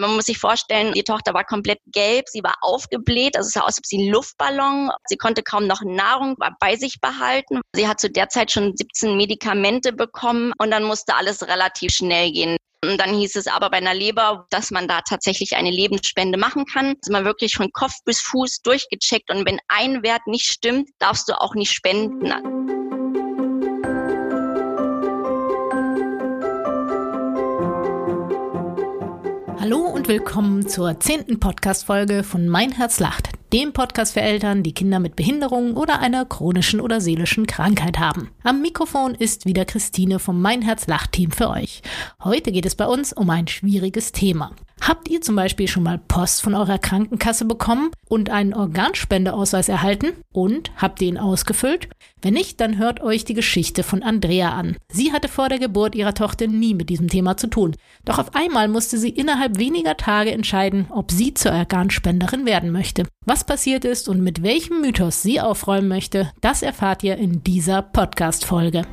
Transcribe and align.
Man 0.00 0.16
muss 0.16 0.26
sich 0.26 0.38
vorstellen, 0.38 0.94
die 0.94 1.04
Tochter 1.04 1.34
war 1.34 1.44
komplett 1.44 1.78
gelb, 1.86 2.28
sie 2.28 2.42
war 2.42 2.54
aufgebläht, 2.62 3.36
also 3.36 3.46
es 3.46 3.52
sah 3.52 3.60
aus, 3.60 3.66
als 3.66 3.78
ob 3.78 3.86
sie 3.86 3.98
einen 3.98 4.12
Luftballon, 4.12 4.90
sie 5.06 5.16
konnte 5.16 5.42
kaum 5.42 5.66
noch 5.66 5.82
Nahrung 5.84 6.36
bei 6.58 6.76
sich 6.76 7.00
behalten. 7.00 7.60
Sie 7.74 7.86
hat 7.86 8.00
zu 8.00 8.10
der 8.10 8.28
Zeit 8.28 8.50
schon 8.50 8.76
17 8.76 9.16
Medikamente 9.16 9.92
bekommen 9.92 10.52
und 10.58 10.70
dann 10.70 10.84
musste 10.84 11.14
alles 11.14 11.46
relativ 11.46 11.92
schnell 11.92 12.32
gehen. 12.32 12.56
Und 12.82 12.98
dann 12.98 13.14
hieß 13.14 13.36
es 13.36 13.46
aber 13.46 13.68
bei 13.68 13.76
einer 13.76 13.92
Leber, 13.92 14.46
dass 14.48 14.70
man 14.70 14.88
da 14.88 15.02
tatsächlich 15.02 15.54
eine 15.54 15.70
Lebensspende 15.70 16.38
machen 16.38 16.64
kann. 16.64 16.94
Ist 17.02 17.10
man 17.10 17.26
wirklich 17.26 17.54
von 17.54 17.70
Kopf 17.72 17.92
bis 18.06 18.22
Fuß 18.22 18.62
durchgecheckt 18.62 19.30
und 19.30 19.46
wenn 19.46 19.58
ein 19.68 20.02
Wert 20.02 20.26
nicht 20.26 20.46
stimmt, 20.46 20.88
darfst 20.98 21.28
du 21.28 21.38
auch 21.38 21.54
nicht 21.54 21.72
spenden. 21.72 22.79
Hallo 29.70 29.84
und 29.84 30.08
willkommen 30.08 30.66
zur 30.66 30.98
zehnten 30.98 31.38
Podcast-Folge 31.38 32.24
von 32.24 32.48
Mein 32.48 32.72
Herz 32.72 32.98
lacht, 32.98 33.28
dem 33.52 33.72
Podcast 33.72 34.14
für 34.14 34.20
Eltern, 34.20 34.64
die 34.64 34.74
Kinder 34.74 34.98
mit 34.98 35.14
Behinderungen 35.14 35.76
oder 35.76 36.00
einer 36.00 36.24
chronischen 36.24 36.80
oder 36.80 37.00
seelischen 37.00 37.46
Krankheit 37.46 38.00
haben. 38.00 38.32
Am 38.42 38.62
Mikrofon 38.62 39.14
ist 39.14 39.46
wieder 39.46 39.64
Christine 39.64 40.18
vom 40.18 40.42
Mein 40.42 40.62
Herz 40.62 40.88
lacht 40.88 41.12
Team 41.12 41.30
für 41.30 41.50
euch. 41.50 41.82
Heute 42.24 42.50
geht 42.50 42.66
es 42.66 42.74
bei 42.74 42.86
uns 42.86 43.12
um 43.12 43.30
ein 43.30 43.46
schwieriges 43.46 44.10
Thema. 44.10 44.50
Habt 44.80 45.08
ihr 45.08 45.20
zum 45.20 45.36
Beispiel 45.36 45.68
schon 45.68 45.82
mal 45.82 45.98
Post 45.98 46.42
von 46.42 46.54
eurer 46.54 46.78
Krankenkasse 46.78 47.44
bekommen 47.44 47.90
und 48.08 48.30
einen 48.30 48.54
Organspendeausweis 48.54 49.68
erhalten? 49.68 50.12
Und 50.32 50.72
habt 50.76 51.02
ihr 51.02 51.08
ihn 51.08 51.18
ausgefüllt? 51.18 51.88
Wenn 52.22 52.34
nicht, 52.34 52.60
dann 52.60 52.78
hört 52.78 53.00
euch 53.00 53.24
die 53.24 53.34
Geschichte 53.34 53.82
von 53.82 54.02
Andrea 54.02 54.50
an. 54.50 54.76
Sie 54.90 55.12
hatte 55.12 55.28
vor 55.28 55.48
der 55.48 55.58
Geburt 55.58 55.94
ihrer 55.94 56.14
Tochter 56.14 56.46
nie 56.46 56.74
mit 56.74 56.88
diesem 56.88 57.08
Thema 57.08 57.36
zu 57.36 57.46
tun. 57.48 57.76
Doch 58.04 58.18
auf 58.18 58.34
einmal 58.34 58.68
musste 58.68 58.98
sie 58.98 59.10
innerhalb 59.10 59.58
weniger 59.58 59.96
Tage 59.96 60.32
entscheiden, 60.32 60.86
ob 60.90 61.10
sie 61.10 61.34
zur 61.34 61.52
Organspenderin 61.52 62.46
werden 62.46 62.70
möchte. 62.70 63.04
Was 63.26 63.44
passiert 63.44 63.84
ist 63.84 64.08
und 64.08 64.22
mit 64.22 64.42
welchem 64.42 64.80
Mythos 64.80 65.22
sie 65.22 65.40
aufräumen 65.40 65.88
möchte, 65.88 66.30
das 66.40 66.62
erfahrt 66.62 67.02
ihr 67.02 67.16
in 67.16 67.44
dieser 67.44 67.82
Podcast-Folge. 67.82 68.86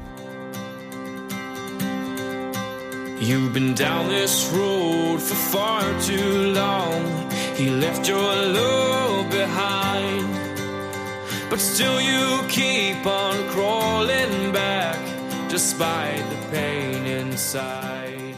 You've 3.20 3.52
been 3.52 3.74
down 3.74 4.10
this 4.10 4.48
road 4.54 5.20
for 5.20 5.34
far 5.34 5.82
too 6.02 6.54
long. 6.54 7.32
He 7.56 7.72
left 7.72 8.08
your 8.08 8.20
love 8.20 9.32
behind. 9.32 10.28
But 11.50 11.60
still 11.60 12.00
you 12.00 12.48
keep 12.48 13.04
on 13.08 13.36
crawling 13.50 14.52
back, 14.52 15.00
despite 15.50 16.24
the 16.30 16.56
pain 16.56 17.08
inside. 17.08 18.36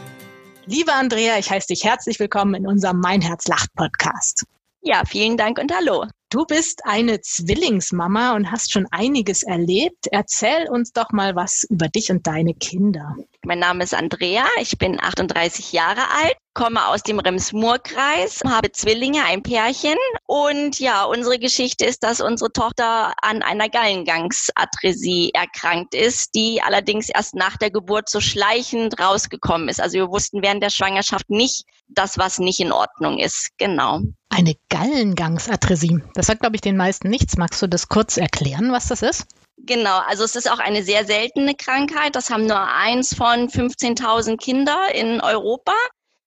Liebe 0.64 0.94
Andrea, 0.94 1.36
ich 1.38 1.50
heiße 1.50 1.66
dich 1.68 1.84
herzlich 1.84 2.18
willkommen 2.18 2.54
in 2.54 2.66
unserem 2.66 3.00
Mein 3.00 3.20
Herz 3.20 3.48
lacht 3.48 3.74
Podcast. 3.74 4.44
Ja, 4.80 5.02
vielen 5.04 5.36
Dank 5.36 5.58
und 5.58 5.74
hallo. 5.74 6.06
Du 6.30 6.46
bist 6.46 6.86
eine 6.86 7.20
Zwillingsmama 7.20 8.34
und 8.34 8.50
hast 8.50 8.72
schon 8.72 8.86
einiges 8.90 9.42
erlebt. 9.42 10.06
Erzähl 10.10 10.70
uns 10.70 10.92
doch 10.92 11.10
mal 11.10 11.36
was 11.36 11.66
über 11.68 11.88
dich 11.88 12.10
und 12.10 12.26
deine 12.26 12.54
Kinder. 12.54 13.14
Mein 13.46 13.58
Name 13.58 13.84
ist 13.84 13.94
Andrea, 13.94 14.44
ich 14.60 14.76
bin 14.76 15.00
38 15.00 15.72
Jahre 15.72 16.02
alt, 16.22 16.36
komme 16.52 16.86
aus 16.88 17.02
dem 17.02 17.18
Rems-Murr-Kreis, 17.18 18.42
habe 18.46 18.70
Zwillinge, 18.70 19.24
ein 19.24 19.42
Pärchen. 19.42 19.96
Und 20.26 20.78
ja, 20.78 21.04
unsere 21.04 21.38
Geschichte 21.38 21.86
ist, 21.86 22.02
dass 22.02 22.20
unsere 22.20 22.52
Tochter 22.52 23.14
an 23.22 23.42
einer 23.42 23.70
Gallengangsadresie 23.70 25.30
erkrankt 25.32 25.94
ist, 25.94 26.34
die 26.34 26.60
allerdings 26.62 27.08
erst 27.08 27.34
nach 27.34 27.56
der 27.56 27.70
Geburt 27.70 28.10
so 28.10 28.20
schleichend 28.20 29.00
rausgekommen 29.00 29.70
ist. 29.70 29.80
Also 29.80 29.94
wir 29.94 30.08
wussten 30.08 30.42
während 30.42 30.62
der 30.62 30.70
Schwangerschaft 30.70 31.30
nicht, 31.30 31.64
dass 31.88 32.18
was 32.18 32.40
nicht 32.40 32.60
in 32.60 32.72
Ordnung 32.72 33.18
ist. 33.18 33.48
Genau. 33.56 34.00
Eine 34.28 34.54
Gallengangsadresie. 34.68 36.02
Das 36.14 36.26
sagt, 36.26 36.40
glaube 36.40 36.56
ich, 36.56 36.60
den 36.60 36.76
meisten 36.76 37.08
nichts. 37.08 37.38
Magst 37.38 37.62
du 37.62 37.68
das 37.68 37.88
kurz 37.88 38.18
erklären, 38.18 38.70
was 38.70 38.88
das 38.88 39.00
ist? 39.00 39.26
Genau, 39.66 39.98
also 40.06 40.24
es 40.24 40.36
ist 40.36 40.50
auch 40.50 40.58
eine 40.58 40.82
sehr 40.82 41.04
seltene 41.04 41.54
Krankheit. 41.54 42.16
Das 42.16 42.30
haben 42.30 42.46
nur 42.46 42.60
eins 42.60 43.14
von 43.14 43.48
15.000 43.48 44.36
Kinder 44.36 44.94
in 44.94 45.20
Europa. 45.20 45.74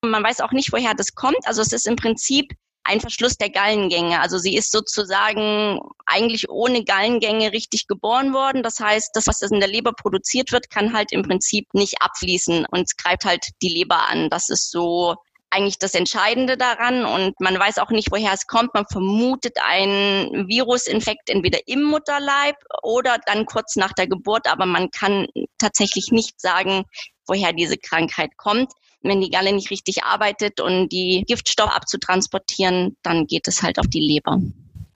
Man 0.01 0.23
weiß 0.23 0.41
auch 0.41 0.51
nicht, 0.51 0.71
woher 0.71 0.93
das 0.93 1.15
kommt. 1.15 1.45
Also 1.45 1.61
es 1.61 1.71
ist 1.71 1.87
im 1.87 1.95
Prinzip 1.95 2.53
ein 2.83 2.99
Verschluss 2.99 3.37
der 3.37 3.49
Gallengänge. 3.49 4.19
Also 4.19 4.37
sie 4.37 4.55
ist 4.55 4.71
sozusagen 4.71 5.79
eigentlich 6.05 6.49
ohne 6.49 6.83
Gallengänge 6.83 7.53
richtig 7.53 7.87
geboren 7.87 8.33
worden. 8.33 8.61
Das 8.61 8.79
heißt, 8.79 9.11
das, 9.13 9.27
was 9.27 9.41
in 9.41 9.59
der 9.59 9.69
Leber 9.69 9.93
produziert 9.93 10.51
wird, 10.51 10.69
kann 10.69 10.93
halt 10.93 11.11
im 11.11 11.23
Prinzip 11.23 11.73
nicht 11.73 12.01
abfließen 12.01 12.65
und 12.69 12.97
greift 12.97 13.23
halt 13.23 13.47
die 13.61 13.69
Leber 13.69 14.07
an. 14.09 14.29
Das 14.29 14.49
ist 14.49 14.69
so 14.69 15.15
eigentlich 15.53 15.79
das 15.79 15.93
Entscheidende 15.93 16.57
daran 16.57 17.05
und 17.05 17.39
man 17.39 17.57
weiß 17.57 17.77
auch 17.77 17.91
nicht, 17.91 18.11
woher 18.11 18.33
es 18.33 18.47
kommt. 18.47 18.73
Man 18.73 18.85
vermutet 18.85 19.57
einen 19.63 20.47
Virusinfekt 20.47 21.29
entweder 21.29 21.59
im 21.67 21.83
Mutterleib 21.83 22.55
oder 22.81 23.17
dann 23.25 23.45
kurz 23.45 23.75
nach 23.75 23.93
der 23.93 24.07
Geburt, 24.07 24.47
aber 24.47 24.65
man 24.65 24.89
kann 24.89 25.27
tatsächlich 25.57 26.11
nicht 26.11 26.41
sagen, 26.41 26.83
woher 27.27 27.53
diese 27.53 27.77
Krankheit 27.77 28.35
kommt. 28.37 28.71
Wenn 29.01 29.21
die 29.21 29.29
Galle 29.29 29.51
nicht 29.51 29.69
richtig 29.69 30.03
arbeitet 30.03 30.59
und 30.61 30.89
die 30.89 31.23
Giftstoffe 31.27 31.75
abzutransportieren, 31.75 32.97
dann 33.03 33.27
geht 33.27 33.47
es 33.47 33.61
halt 33.61 33.79
auf 33.79 33.87
die 33.87 33.99
Leber. 33.99 34.39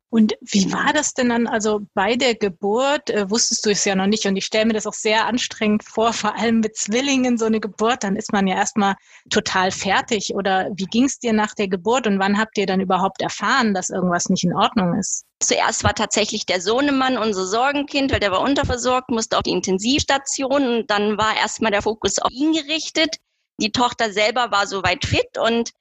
Und 0.09 0.35
wie 0.39 0.71
war 0.71 0.93
das 0.93 1.13
denn 1.13 1.29
dann? 1.29 1.47
Also 1.47 1.81
bei 1.93 2.15
der 2.15 2.33
Geburt 2.33 3.09
äh, 3.09 3.29
wusstest 3.29 3.65
du 3.65 3.71
es 3.71 3.83
ja 3.83 3.93
noch 3.93 4.07
nicht 4.07 4.25
und 4.25 4.37
ich 4.37 4.45
stelle 4.45 4.65
mir 4.65 4.73
das 4.73 4.87
auch 4.87 4.93
sehr 4.93 5.25
anstrengend 5.25 5.83
vor, 5.83 6.13
vor 6.13 6.35
allem 6.37 6.61
mit 6.61 6.77
Zwillingen 6.77 7.37
so 7.37 7.45
eine 7.45 7.59
Geburt, 7.59 8.03
dann 8.03 8.15
ist 8.15 8.31
man 8.31 8.47
ja 8.47 8.55
erstmal 8.55 8.95
total 9.29 9.69
fertig. 9.71 10.33
Oder 10.33 10.69
wie 10.73 10.85
ging 10.85 11.03
es 11.03 11.19
dir 11.19 11.33
nach 11.33 11.53
der 11.53 11.67
Geburt 11.67 12.07
und 12.07 12.19
wann 12.19 12.37
habt 12.37 12.57
ihr 12.57 12.65
dann 12.65 12.79
überhaupt 12.79 13.21
erfahren, 13.21 13.73
dass 13.73 13.89
irgendwas 13.89 14.29
nicht 14.29 14.45
in 14.45 14.55
Ordnung 14.55 14.97
ist? 14.97 15.25
Zuerst 15.41 15.83
war 15.83 15.93
tatsächlich 15.93 16.45
der 16.45 16.61
Sohnemann 16.61 17.17
unser 17.17 17.45
Sorgenkind, 17.45 18.11
weil 18.11 18.21
der 18.21 18.31
war 18.31 18.41
unterversorgt, 18.41 19.09
musste 19.09 19.37
auf 19.37 19.43
die 19.43 19.51
Intensivstation 19.51 20.77
und 20.77 20.89
dann 20.89 21.17
war 21.17 21.35
erstmal 21.35 21.71
der 21.71 21.81
Fokus 21.81 22.17
auf 22.19 22.31
ihn 22.31 22.53
gerichtet. 22.53 23.17
Die 23.59 23.71
Tochter 23.71 24.11
selber 24.13 24.51
war 24.51 24.67
soweit 24.67 25.03
fit 25.05 25.37
und 25.37 25.71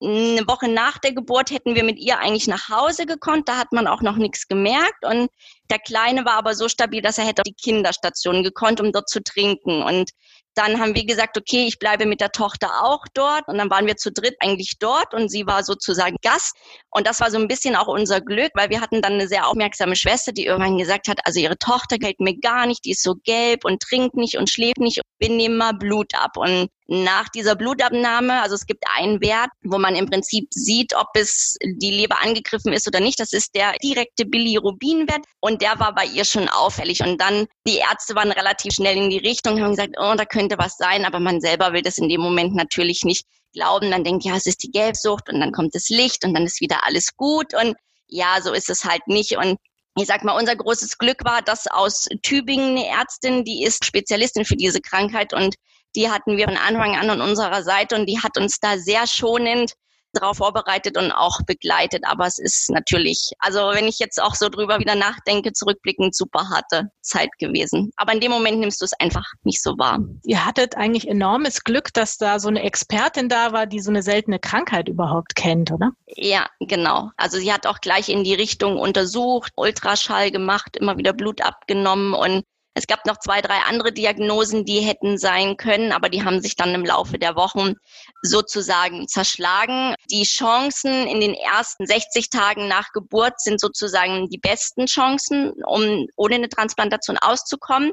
eine 0.00 0.46
Woche 0.46 0.68
nach 0.68 0.98
der 0.98 1.12
Geburt 1.12 1.50
hätten 1.50 1.74
wir 1.74 1.82
mit 1.82 1.98
ihr 1.98 2.18
eigentlich 2.18 2.46
nach 2.46 2.68
Hause 2.68 3.04
gekonnt. 3.04 3.48
Da 3.48 3.56
hat 3.56 3.72
man 3.72 3.88
auch 3.88 4.00
noch 4.00 4.16
nichts 4.16 4.46
gemerkt. 4.46 5.04
Und 5.04 5.28
der 5.70 5.80
Kleine 5.80 6.24
war 6.24 6.34
aber 6.34 6.54
so 6.54 6.68
stabil, 6.68 7.02
dass 7.02 7.18
er 7.18 7.24
hätte 7.24 7.42
auf 7.42 7.48
die 7.48 7.54
Kinderstation 7.54 8.44
gekonnt, 8.44 8.80
um 8.80 8.92
dort 8.92 9.08
zu 9.08 9.22
trinken. 9.22 9.82
Und 9.82 10.10
dann 10.54 10.80
haben 10.80 10.94
wir 10.94 11.04
gesagt, 11.04 11.36
okay, 11.36 11.66
ich 11.66 11.78
bleibe 11.78 12.06
mit 12.06 12.20
der 12.20 12.30
Tochter 12.30 12.84
auch 12.84 13.04
dort. 13.14 13.46
Und 13.48 13.58
dann 13.58 13.70
waren 13.70 13.86
wir 13.86 13.96
zu 13.96 14.12
dritt 14.12 14.36
eigentlich 14.40 14.78
dort 14.78 15.14
und 15.14 15.30
sie 15.30 15.46
war 15.46 15.64
sozusagen 15.64 16.16
Gast. 16.22 16.56
Und 16.90 17.06
das 17.06 17.20
war 17.20 17.30
so 17.30 17.38
ein 17.38 17.48
bisschen 17.48 17.76
auch 17.76 17.88
unser 17.88 18.20
Glück, 18.20 18.50
weil 18.54 18.70
wir 18.70 18.80
hatten 18.80 19.02
dann 19.02 19.14
eine 19.14 19.28
sehr 19.28 19.46
aufmerksame 19.48 19.96
Schwester, 19.96 20.32
die 20.32 20.46
irgendwann 20.46 20.78
gesagt 20.78 21.08
hat, 21.08 21.20
also 21.24 21.40
ihre 21.40 21.58
Tochter 21.58 21.98
gefällt 21.98 22.20
mir 22.20 22.38
gar 22.38 22.66
nicht, 22.66 22.84
die 22.84 22.92
ist 22.92 23.02
so 23.02 23.16
gelb 23.24 23.64
und 23.64 23.82
trinkt 23.82 24.16
nicht 24.16 24.36
und 24.36 24.50
schläft 24.50 24.78
nicht. 24.78 25.00
Wir 25.18 25.30
nehmen 25.30 25.56
mal 25.56 25.74
Blut 25.74 26.14
ab. 26.14 26.36
Und 26.36 26.70
nach 26.90 27.28
dieser 27.28 27.54
Blutabnahme, 27.54 28.40
also 28.40 28.54
es 28.54 28.64
gibt 28.64 28.82
einen 28.96 29.20
Wert, 29.20 29.50
wo 29.62 29.78
man 29.78 29.94
im 29.94 30.08
Prinzip 30.08 30.48
sieht, 30.50 30.94
ob 30.94 31.08
es 31.14 31.56
die 31.62 31.90
Leber 31.90 32.22
angegriffen 32.22 32.72
ist 32.72 32.88
oder 32.88 33.00
nicht. 33.00 33.20
Das 33.20 33.34
ist 33.34 33.54
der 33.54 33.74
direkte 33.82 34.24
Bilirubinwert 34.24 35.24
und 35.40 35.60
der 35.60 35.78
war 35.78 35.94
bei 35.94 36.06
ihr 36.06 36.24
schon 36.24 36.48
auffällig. 36.48 37.02
Und 37.02 37.20
dann 37.20 37.46
die 37.66 37.76
Ärzte 37.76 38.14
waren 38.14 38.32
relativ 38.32 38.72
schnell 38.72 38.96
in 38.96 39.10
die 39.10 39.18
Richtung, 39.18 39.60
haben 39.60 39.72
gesagt, 39.72 39.96
oh, 39.98 40.14
da 40.16 40.24
könnte 40.24 40.56
was 40.56 40.78
sein, 40.78 41.04
aber 41.04 41.20
man 41.20 41.42
selber 41.42 41.74
will 41.74 41.82
das 41.82 41.98
in 41.98 42.08
dem 42.08 42.22
Moment 42.22 42.54
natürlich 42.54 43.04
nicht 43.04 43.26
glauben. 43.52 43.90
Dann 43.90 44.04
denkt, 44.04 44.24
ja, 44.24 44.34
es 44.36 44.46
ist 44.46 44.62
die 44.62 44.70
Gelbsucht 44.70 45.28
und 45.28 45.40
dann 45.40 45.52
kommt 45.52 45.74
das 45.74 45.90
Licht 45.90 46.24
und 46.24 46.32
dann 46.32 46.44
ist 46.44 46.62
wieder 46.62 46.86
alles 46.86 47.14
gut 47.16 47.52
und 47.54 47.76
ja, 48.06 48.38
so 48.42 48.54
ist 48.54 48.70
es 48.70 48.84
halt 48.84 49.06
nicht. 49.08 49.36
Und 49.36 49.58
ich 49.98 50.06
sag 50.06 50.24
mal, 50.24 50.38
unser 50.38 50.56
großes 50.56 50.96
Glück 50.96 51.24
war, 51.26 51.42
dass 51.42 51.66
aus 51.66 52.08
Tübingen 52.22 52.78
eine 52.78 52.86
Ärztin, 52.86 53.44
die 53.44 53.64
ist 53.64 53.84
Spezialistin 53.84 54.46
für 54.46 54.56
diese 54.56 54.80
Krankheit 54.80 55.34
und 55.34 55.56
die 55.96 56.10
hatten 56.10 56.36
wir 56.36 56.46
von 56.46 56.56
Anfang 56.56 56.96
an 56.96 57.10
an 57.10 57.20
unserer 57.20 57.62
Seite 57.62 57.96
und 57.96 58.06
die 58.06 58.20
hat 58.20 58.36
uns 58.38 58.60
da 58.60 58.78
sehr 58.78 59.06
schonend 59.06 59.74
darauf 60.12 60.38
vorbereitet 60.38 60.96
und 60.96 61.12
auch 61.12 61.40
begleitet. 61.46 62.04
Aber 62.06 62.26
es 62.26 62.38
ist 62.38 62.70
natürlich, 62.70 63.32
also 63.38 63.70
wenn 63.72 63.86
ich 63.86 63.98
jetzt 63.98 64.20
auch 64.22 64.34
so 64.34 64.48
drüber 64.48 64.78
wieder 64.78 64.94
nachdenke, 64.94 65.52
zurückblickend 65.52 66.14
super 66.14 66.48
harte 66.48 66.90
Zeit 67.02 67.30
gewesen. 67.38 67.90
Aber 67.96 68.12
in 68.12 68.20
dem 68.20 68.30
Moment 68.30 68.58
nimmst 68.58 68.80
du 68.80 68.84
es 68.84 68.98
einfach 68.98 69.26
nicht 69.42 69.62
so 69.62 69.72
wahr. 69.78 69.98
Ihr 70.24 70.44
hattet 70.44 70.76
eigentlich 70.76 71.08
enormes 71.08 71.64
Glück, 71.64 71.92
dass 71.92 72.16
da 72.16 72.38
so 72.38 72.48
eine 72.48 72.62
Expertin 72.62 73.28
da 73.28 73.52
war, 73.52 73.66
die 73.66 73.80
so 73.80 73.90
eine 73.90 74.02
seltene 74.02 74.38
Krankheit 74.38 74.88
überhaupt 74.88 75.34
kennt, 75.34 75.70
oder? 75.70 75.92
Ja, 76.06 76.48
genau. 76.60 77.10
Also 77.16 77.38
sie 77.38 77.52
hat 77.52 77.66
auch 77.66 77.80
gleich 77.80 78.08
in 78.08 78.24
die 78.24 78.34
Richtung 78.34 78.78
untersucht, 78.78 79.52
Ultraschall 79.56 80.30
gemacht, 80.30 80.76
immer 80.76 80.96
wieder 80.96 81.12
Blut 81.12 81.42
abgenommen 81.42 82.14
und 82.14 82.44
Es 82.78 82.86
gab 82.86 83.06
noch 83.06 83.18
zwei, 83.18 83.40
drei 83.40 83.58
andere 83.68 83.90
Diagnosen, 83.90 84.64
die 84.64 84.78
hätten 84.78 85.18
sein 85.18 85.56
können, 85.56 85.90
aber 85.90 86.08
die 86.08 86.24
haben 86.24 86.40
sich 86.40 86.54
dann 86.54 86.74
im 86.74 86.84
Laufe 86.84 87.18
der 87.18 87.34
Wochen 87.34 87.74
sozusagen 88.22 89.06
zerschlagen. 89.06 89.94
Die 90.10 90.24
Chancen 90.24 91.06
in 91.06 91.20
den 91.20 91.34
ersten 91.34 91.86
60 91.86 92.30
Tagen 92.30 92.68
nach 92.68 92.92
Geburt 92.92 93.40
sind 93.40 93.60
sozusagen 93.60 94.28
die 94.28 94.38
besten 94.38 94.86
Chancen, 94.86 95.52
um 95.64 96.06
ohne 96.16 96.36
eine 96.36 96.48
Transplantation 96.48 97.18
auszukommen. 97.18 97.92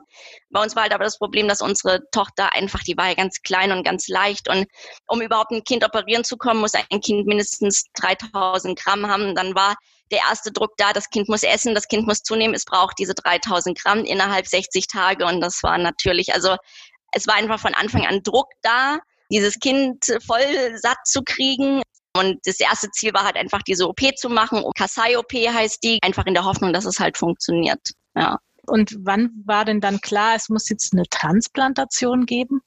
Bei 0.50 0.62
uns 0.64 0.76
war 0.76 0.84
halt 0.84 0.94
aber 0.94 1.04
das 1.04 1.18
Problem, 1.18 1.48
dass 1.48 1.62
unsere 1.62 2.02
Tochter 2.12 2.54
einfach, 2.56 2.82
die 2.82 2.98
war 2.98 3.08
ja 3.08 3.14
ganz 3.14 3.42
klein 3.42 3.72
und 3.72 3.84
ganz 3.84 4.08
leicht 4.08 4.50
und 4.50 4.66
um 5.08 5.22
überhaupt 5.22 5.52
ein 5.52 5.64
Kind 5.64 5.84
operieren 5.84 6.24
zu 6.24 6.38
kommen, 6.38 6.62
muss 6.62 6.74
ein 6.74 7.02
Kind 7.02 7.28
mindestens 7.28 7.86
3000 7.94 8.80
Gramm 8.80 9.08
haben. 9.08 9.36
Dann 9.36 9.56
war 9.56 9.76
der 10.12 10.20
erste 10.30 10.52
Druck 10.52 10.72
da, 10.78 10.94
das 10.94 11.10
Kind 11.10 11.30
muss 11.30 11.44
essen, 11.44 11.76
das 11.76 11.88
Kind 11.88 12.08
muss 12.08 12.22
zunehmen, 12.22 12.56
es 12.56 12.66
braucht 12.66 12.98
diese 13.00 13.16
3000 13.16 13.80
Gramm 13.80 14.06
innerhalb 14.06 14.48
60 14.48 14.88
Tage 14.88 15.26
und 15.26 15.42
das 15.42 15.64
war 15.64 15.78
natürlich, 15.78 16.34
also 16.34 16.56
es 17.12 17.28
war 17.28 17.36
einfach 17.36 17.60
von 17.60 17.74
Anfang 17.74 18.06
an 18.06 18.22
Druck 18.22 18.50
da, 18.62 19.00
dieses 19.32 19.60
Kind 19.60 20.06
voll 20.26 20.78
satt 20.78 20.98
zu 21.06 21.22
kriegen. 21.24 21.82
Und 22.16 22.40
das 22.46 22.60
erste 22.60 22.90
Ziel 22.92 23.14
war 23.14 23.26
halt 23.26 23.36
einfach 23.36 23.62
diese 23.62 23.88
OP 23.88 24.00
zu 24.16 24.30
machen. 24.30 24.64
Kasai-OP 24.78 25.34
heißt 25.34 25.84
die, 25.84 26.00
einfach 26.02 26.26
in 26.26 26.34
der 26.34 26.46
Hoffnung, 26.46 26.72
dass 26.72 26.86
es 26.86 27.00
halt 27.00 27.18
funktioniert. 27.18 27.92
Ja. 28.16 28.38
Und 28.68 28.96
wann 29.02 29.32
war 29.46 29.66
denn 29.66 29.82
dann 29.82 30.00
klar, 30.02 30.36
es 30.36 30.50
muss 30.50 30.70
jetzt 30.70 30.94
eine 30.94 31.04
Transplantation 31.10 32.26
geben? 32.26 32.62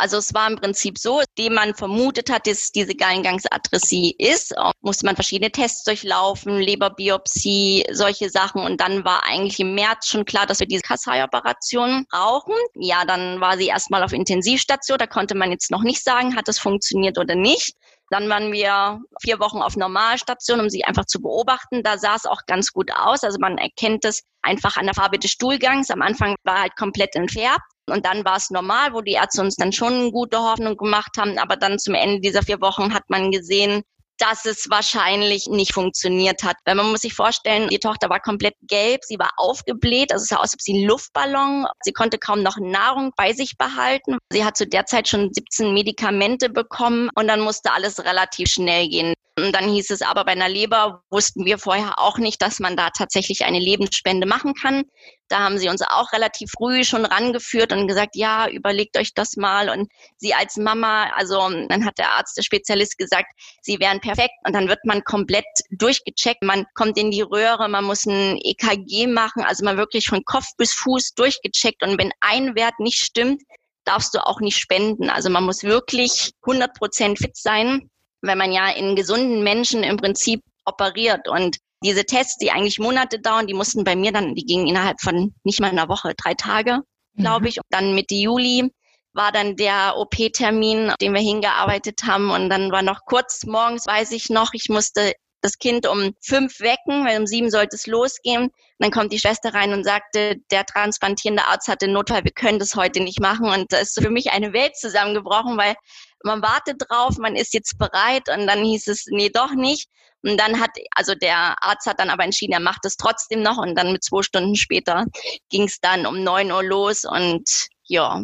Also 0.00 0.16
es 0.16 0.32
war 0.32 0.48
im 0.48 0.56
Prinzip 0.56 0.98
so, 0.98 1.20
dem 1.36 1.54
man 1.54 1.74
vermutet 1.74 2.30
hat, 2.30 2.46
dass 2.46 2.72
diese 2.72 2.94
Gallengangsadressie 2.94 4.14
ist, 4.18 4.54
musste 4.80 5.04
man 5.04 5.14
verschiedene 5.14 5.50
Tests 5.50 5.84
durchlaufen, 5.84 6.58
Leberbiopsie, 6.58 7.84
solche 7.92 8.30
Sachen. 8.30 8.62
Und 8.62 8.80
dann 8.80 9.04
war 9.04 9.24
eigentlich 9.24 9.60
im 9.60 9.74
März 9.74 10.06
schon 10.06 10.24
klar, 10.24 10.46
dass 10.46 10.60
wir 10.60 10.66
diese 10.66 10.82
Kassai-Operation 10.82 12.06
brauchen. 12.10 12.54
Ja, 12.74 13.04
dann 13.04 13.40
war 13.40 13.58
sie 13.58 13.66
erstmal 13.66 14.02
auf 14.02 14.14
Intensivstation. 14.14 14.96
Da 14.96 15.06
konnte 15.06 15.34
man 15.34 15.50
jetzt 15.50 15.70
noch 15.70 15.82
nicht 15.82 16.02
sagen, 16.02 16.34
hat 16.34 16.48
das 16.48 16.58
funktioniert 16.58 17.18
oder 17.18 17.34
nicht. 17.34 17.74
Dann 18.08 18.28
waren 18.28 18.52
wir 18.52 18.98
vier 19.22 19.38
Wochen 19.38 19.62
auf 19.62 19.76
Normalstation, 19.76 20.60
um 20.60 20.68
sie 20.68 20.84
einfach 20.84 21.04
zu 21.04 21.20
beobachten. 21.20 21.82
Da 21.84 21.96
sah 21.96 22.16
es 22.16 22.26
auch 22.26 22.40
ganz 22.46 22.72
gut 22.72 22.90
aus. 22.92 23.22
Also 23.22 23.38
man 23.38 23.56
erkennt 23.56 24.04
es 24.04 24.22
einfach 24.42 24.76
an 24.76 24.86
der 24.86 24.94
Farbe 24.94 25.18
des 25.18 25.30
Stuhlgangs. 25.30 25.90
Am 25.90 26.02
Anfang 26.02 26.34
war 26.42 26.62
halt 26.62 26.74
komplett 26.76 27.14
entfärbt. 27.14 27.60
Und 27.90 28.06
dann 28.06 28.24
war 28.24 28.36
es 28.36 28.50
normal, 28.50 28.92
wo 28.92 29.00
die 29.00 29.12
Ärzte 29.12 29.42
uns 29.42 29.56
dann 29.56 29.72
schon 29.72 30.12
gute 30.12 30.38
Hoffnung 30.38 30.76
gemacht 30.76 31.16
haben. 31.18 31.38
Aber 31.38 31.56
dann 31.56 31.78
zum 31.78 31.94
Ende 31.94 32.20
dieser 32.20 32.42
vier 32.42 32.60
Wochen 32.60 32.94
hat 32.94 33.04
man 33.08 33.30
gesehen, 33.30 33.82
dass 34.20 34.44
es 34.44 34.68
wahrscheinlich 34.68 35.46
nicht 35.48 35.72
funktioniert 35.72 36.42
hat. 36.42 36.56
Weil 36.64 36.74
man 36.74 36.90
muss 36.90 37.00
sich 37.00 37.14
vorstellen, 37.14 37.68
die 37.68 37.78
Tochter 37.78 38.10
war 38.10 38.20
komplett 38.20 38.54
gelb, 38.62 39.00
sie 39.04 39.18
war 39.18 39.30
aufgebläht, 39.36 40.12
also 40.12 40.22
es 40.22 40.28
sah 40.28 40.36
aus, 40.36 40.42
als 40.42 40.54
ob 40.54 40.60
sie 40.60 40.74
einen 40.74 40.86
Luftballon, 40.86 41.66
sie 41.82 41.92
konnte 41.92 42.18
kaum 42.18 42.42
noch 42.42 42.58
Nahrung 42.58 43.12
bei 43.16 43.32
sich 43.32 43.56
behalten. 43.56 44.18
Sie 44.30 44.44
hat 44.44 44.56
zu 44.56 44.66
der 44.66 44.84
Zeit 44.84 45.08
schon 45.08 45.32
17 45.32 45.72
Medikamente 45.72 46.50
bekommen 46.50 47.08
und 47.14 47.28
dann 47.28 47.40
musste 47.40 47.72
alles 47.72 48.04
relativ 48.04 48.50
schnell 48.50 48.88
gehen. 48.88 49.14
Und 49.38 49.54
dann 49.54 49.72
hieß 49.72 49.90
es 49.90 50.02
aber 50.02 50.24
bei 50.24 50.32
einer 50.32 50.48
Leber, 50.48 51.02
wussten 51.10 51.46
wir 51.46 51.58
vorher 51.58 51.98
auch 51.98 52.18
nicht, 52.18 52.42
dass 52.42 52.60
man 52.60 52.76
da 52.76 52.90
tatsächlich 52.90 53.44
eine 53.44 53.58
Lebensspende 53.58 54.26
machen 54.26 54.54
kann. 54.54 54.84
Da 55.30 55.40
haben 55.40 55.58
sie 55.58 55.68
uns 55.68 55.80
auch 55.82 56.12
relativ 56.12 56.50
früh 56.50 56.84
schon 56.84 57.04
rangeführt 57.04 57.72
und 57.72 57.88
gesagt, 57.88 58.16
ja, 58.16 58.48
überlegt 58.48 58.98
euch 58.98 59.14
das 59.14 59.36
mal. 59.36 59.70
Und 59.70 59.90
sie 60.16 60.34
als 60.34 60.56
Mama, 60.56 61.10
also 61.14 61.36
dann 61.68 61.84
hat 61.84 61.98
der 61.98 62.10
Arzt, 62.10 62.36
der 62.36 62.42
Spezialist 62.42 62.98
gesagt, 62.98 63.32
sie 63.62 63.78
wären 63.80 64.00
perfekt. 64.00 64.34
Und 64.44 64.54
dann 64.54 64.68
wird 64.68 64.84
man 64.84 65.02
komplett 65.04 65.46
durchgecheckt. 65.70 66.42
Man 66.42 66.66
kommt 66.74 66.98
in 66.98 67.10
die 67.10 67.22
Röhre, 67.22 67.68
man 67.68 67.84
muss 67.84 68.04
ein 68.06 68.38
EKG 68.42 69.06
machen, 69.06 69.42
also 69.42 69.64
man 69.64 69.76
wirklich 69.76 70.06
von 70.06 70.24
Kopf 70.24 70.46
bis 70.58 70.74
Fuß 70.74 71.14
durchgecheckt. 71.14 71.82
Und 71.82 71.98
wenn 71.98 72.12
ein 72.20 72.54
Wert 72.54 72.78
nicht 72.78 72.98
stimmt, 72.98 73.42
darfst 73.84 74.14
du 74.14 74.18
auch 74.18 74.40
nicht 74.40 74.58
spenden. 74.58 75.08
Also 75.08 75.30
man 75.30 75.44
muss 75.44 75.62
wirklich 75.62 76.32
100 76.42 76.74
Prozent 76.74 77.18
fit 77.18 77.36
sein 77.36 77.88
wenn 78.22 78.38
man 78.38 78.52
ja 78.52 78.68
in 78.70 78.96
gesunden 78.96 79.42
Menschen 79.42 79.82
im 79.82 79.96
Prinzip 79.96 80.42
operiert. 80.64 81.28
Und 81.28 81.56
diese 81.82 82.04
Tests, 82.04 82.36
die 82.36 82.50
eigentlich 82.50 82.78
Monate 82.78 83.20
dauern, 83.20 83.46
die 83.46 83.54
mussten 83.54 83.84
bei 83.84 83.96
mir 83.96 84.12
dann, 84.12 84.34
die 84.34 84.44
gingen 84.44 84.66
innerhalb 84.66 85.00
von 85.00 85.34
nicht 85.44 85.60
mal 85.60 85.70
einer 85.70 85.88
Woche, 85.88 86.14
drei 86.16 86.34
Tage, 86.34 86.80
glaube 87.16 87.42
mhm. 87.42 87.46
ich. 87.46 87.56
Und 87.58 87.66
dann 87.70 87.94
Mitte 87.94 88.14
Juli 88.14 88.70
war 89.12 89.32
dann 89.32 89.56
der 89.56 89.96
OP-Termin, 89.96 90.92
den 91.00 91.14
wir 91.14 91.20
hingearbeitet 91.20 92.02
haben. 92.06 92.30
Und 92.30 92.50
dann 92.50 92.70
war 92.70 92.82
noch 92.82 93.00
kurz 93.06 93.44
morgens, 93.44 93.86
weiß 93.86 94.12
ich 94.12 94.28
noch, 94.28 94.50
ich 94.52 94.68
musste 94.68 95.12
das 95.42 95.58
Kind 95.58 95.86
um 95.86 96.14
fünf 96.20 96.60
wecken, 96.60 97.06
weil 97.06 97.18
um 97.18 97.26
sieben 97.26 97.50
sollte 97.50 97.76
es 97.76 97.86
losgehen. 97.86 98.44
Und 98.44 98.52
dann 98.78 98.90
kommt 98.90 99.12
die 99.12 99.18
Schwester 99.18 99.54
rein 99.54 99.72
und 99.72 99.84
sagte, 99.84 100.36
der 100.50 100.66
transplantierende 100.66 101.46
Arzt 101.46 101.68
hatte 101.68 101.88
Notfall, 101.88 102.24
wir 102.24 102.32
können 102.32 102.58
das 102.58 102.76
heute 102.76 103.00
nicht 103.00 103.20
machen. 103.20 103.48
Und 103.48 103.72
da 103.72 103.78
ist 103.78 103.98
für 104.00 104.10
mich 104.10 104.32
eine 104.32 104.52
Welt 104.52 104.76
zusammengebrochen, 104.76 105.56
weil 105.56 105.74
man 106.22 106.42
wartet 106.42 106.82
drauf, 106.86 107.16
man 107.16 107.36
ist 107.36 107.54
jetzt 107.54 107.78
bereit 107.78 108.28
und 108.28 108.46
dann 108.46 108.62
hieß 108.62 108.88
es, 108.88 109.06
nee, 109.08 109.30
doch 109.30 109.54
nicht. 109.54 109.88
Und 110.22 110.38
dann 110.38 110.60
hat, 110.60 110.70
also 110.94 111.14
der 111.14 111.56
Arzt 111.62 111.86
hat 111.86 111.98
dann 111.98 112.10
aber 112.10 112.24
entschieden, 112.24 112.52
er 112.52 112.60
macht 112.60 112.84
es 112.84 112.96
trotzdem 112.96 113.42
noch 113.42 113.58
und 113.58 113.74
dann 113.74 113.92
mit 113.92 114.04
zwei 114.04 114.22
Stunden 114.22 114.54
später 114.54 115.06
ging 115.48 115.64
es 115.64 115.80
dann 115.80 116.06
um 116.06 116.22
neun 116.22 116.52
Uhr 116.52 116.62
los 116.62 117.04
und 117.04 117.68
ja. 117.84 118.20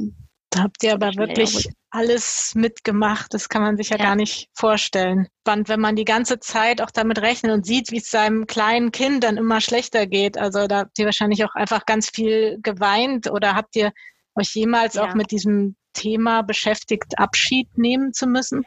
Da 0.50 0.62
habt 0.62 0.82
ihr 0.82 0.94
aber 0.94 1.14
wirklich 1.16 1.68
alles 1.90 2.54
mitgemacht. 2.54 3.32
Das 3.34 3.48
kann 3.48 3.62
man 3.62 3.76
sich 3.76 3.88
ja, 3.88 3.96
ja, 3.96 4.04
gar 4.04 4.16
nicht 4.16 4.48
vorstellen. 4.54 5.28
Und 5.46 5.68
wenn 5.68 5.80
man 5.80 5.96
die 5.96 6.04
ganze 6.04 6.38
Zeit 6.38 6.80
auch 6.80 6.90
damit 6.90 7.18
rechnet 7.20 7.52
und 7.52 7.66
sieht, 7.66 7.90
wie 7.90 7.98
es 7.98 8.10
seinem 8.10 8.46
kleinen 8.46 8.92
Kind 8.92 9.24
dann 9.24 9.38
immer 9.38 9.60
schlechter 9.60 10.06
geht, 10.06 10.38
also 10.38 10.66
da 10.66 10.80
habt 10.80 10.98
ihr 10.98 11.06
wahrscheinlich 11.06 11.44
auch 11.44 11.54
einfach 11.54 11.86
ganz 11.86 12.10
viel 12.10 12.58
geweint 12.62 13.30
oder 13.30 13.54
habt 13.54 13.76
ihr 13.76 13.92
euch 14.34 14.54
jemals 14.54 14.94
ja. 14.94 15.04
auch 15.08 15.14
mit 15.14 15.30
diesem 15.30 15.76
Thema 15.94 16.42
beschäftigt, 16.42 17.18
Abschied 17.18 17.68
nehmen 17.76 18.12
zu 18.12 18.26
müssen? 18.26 18.64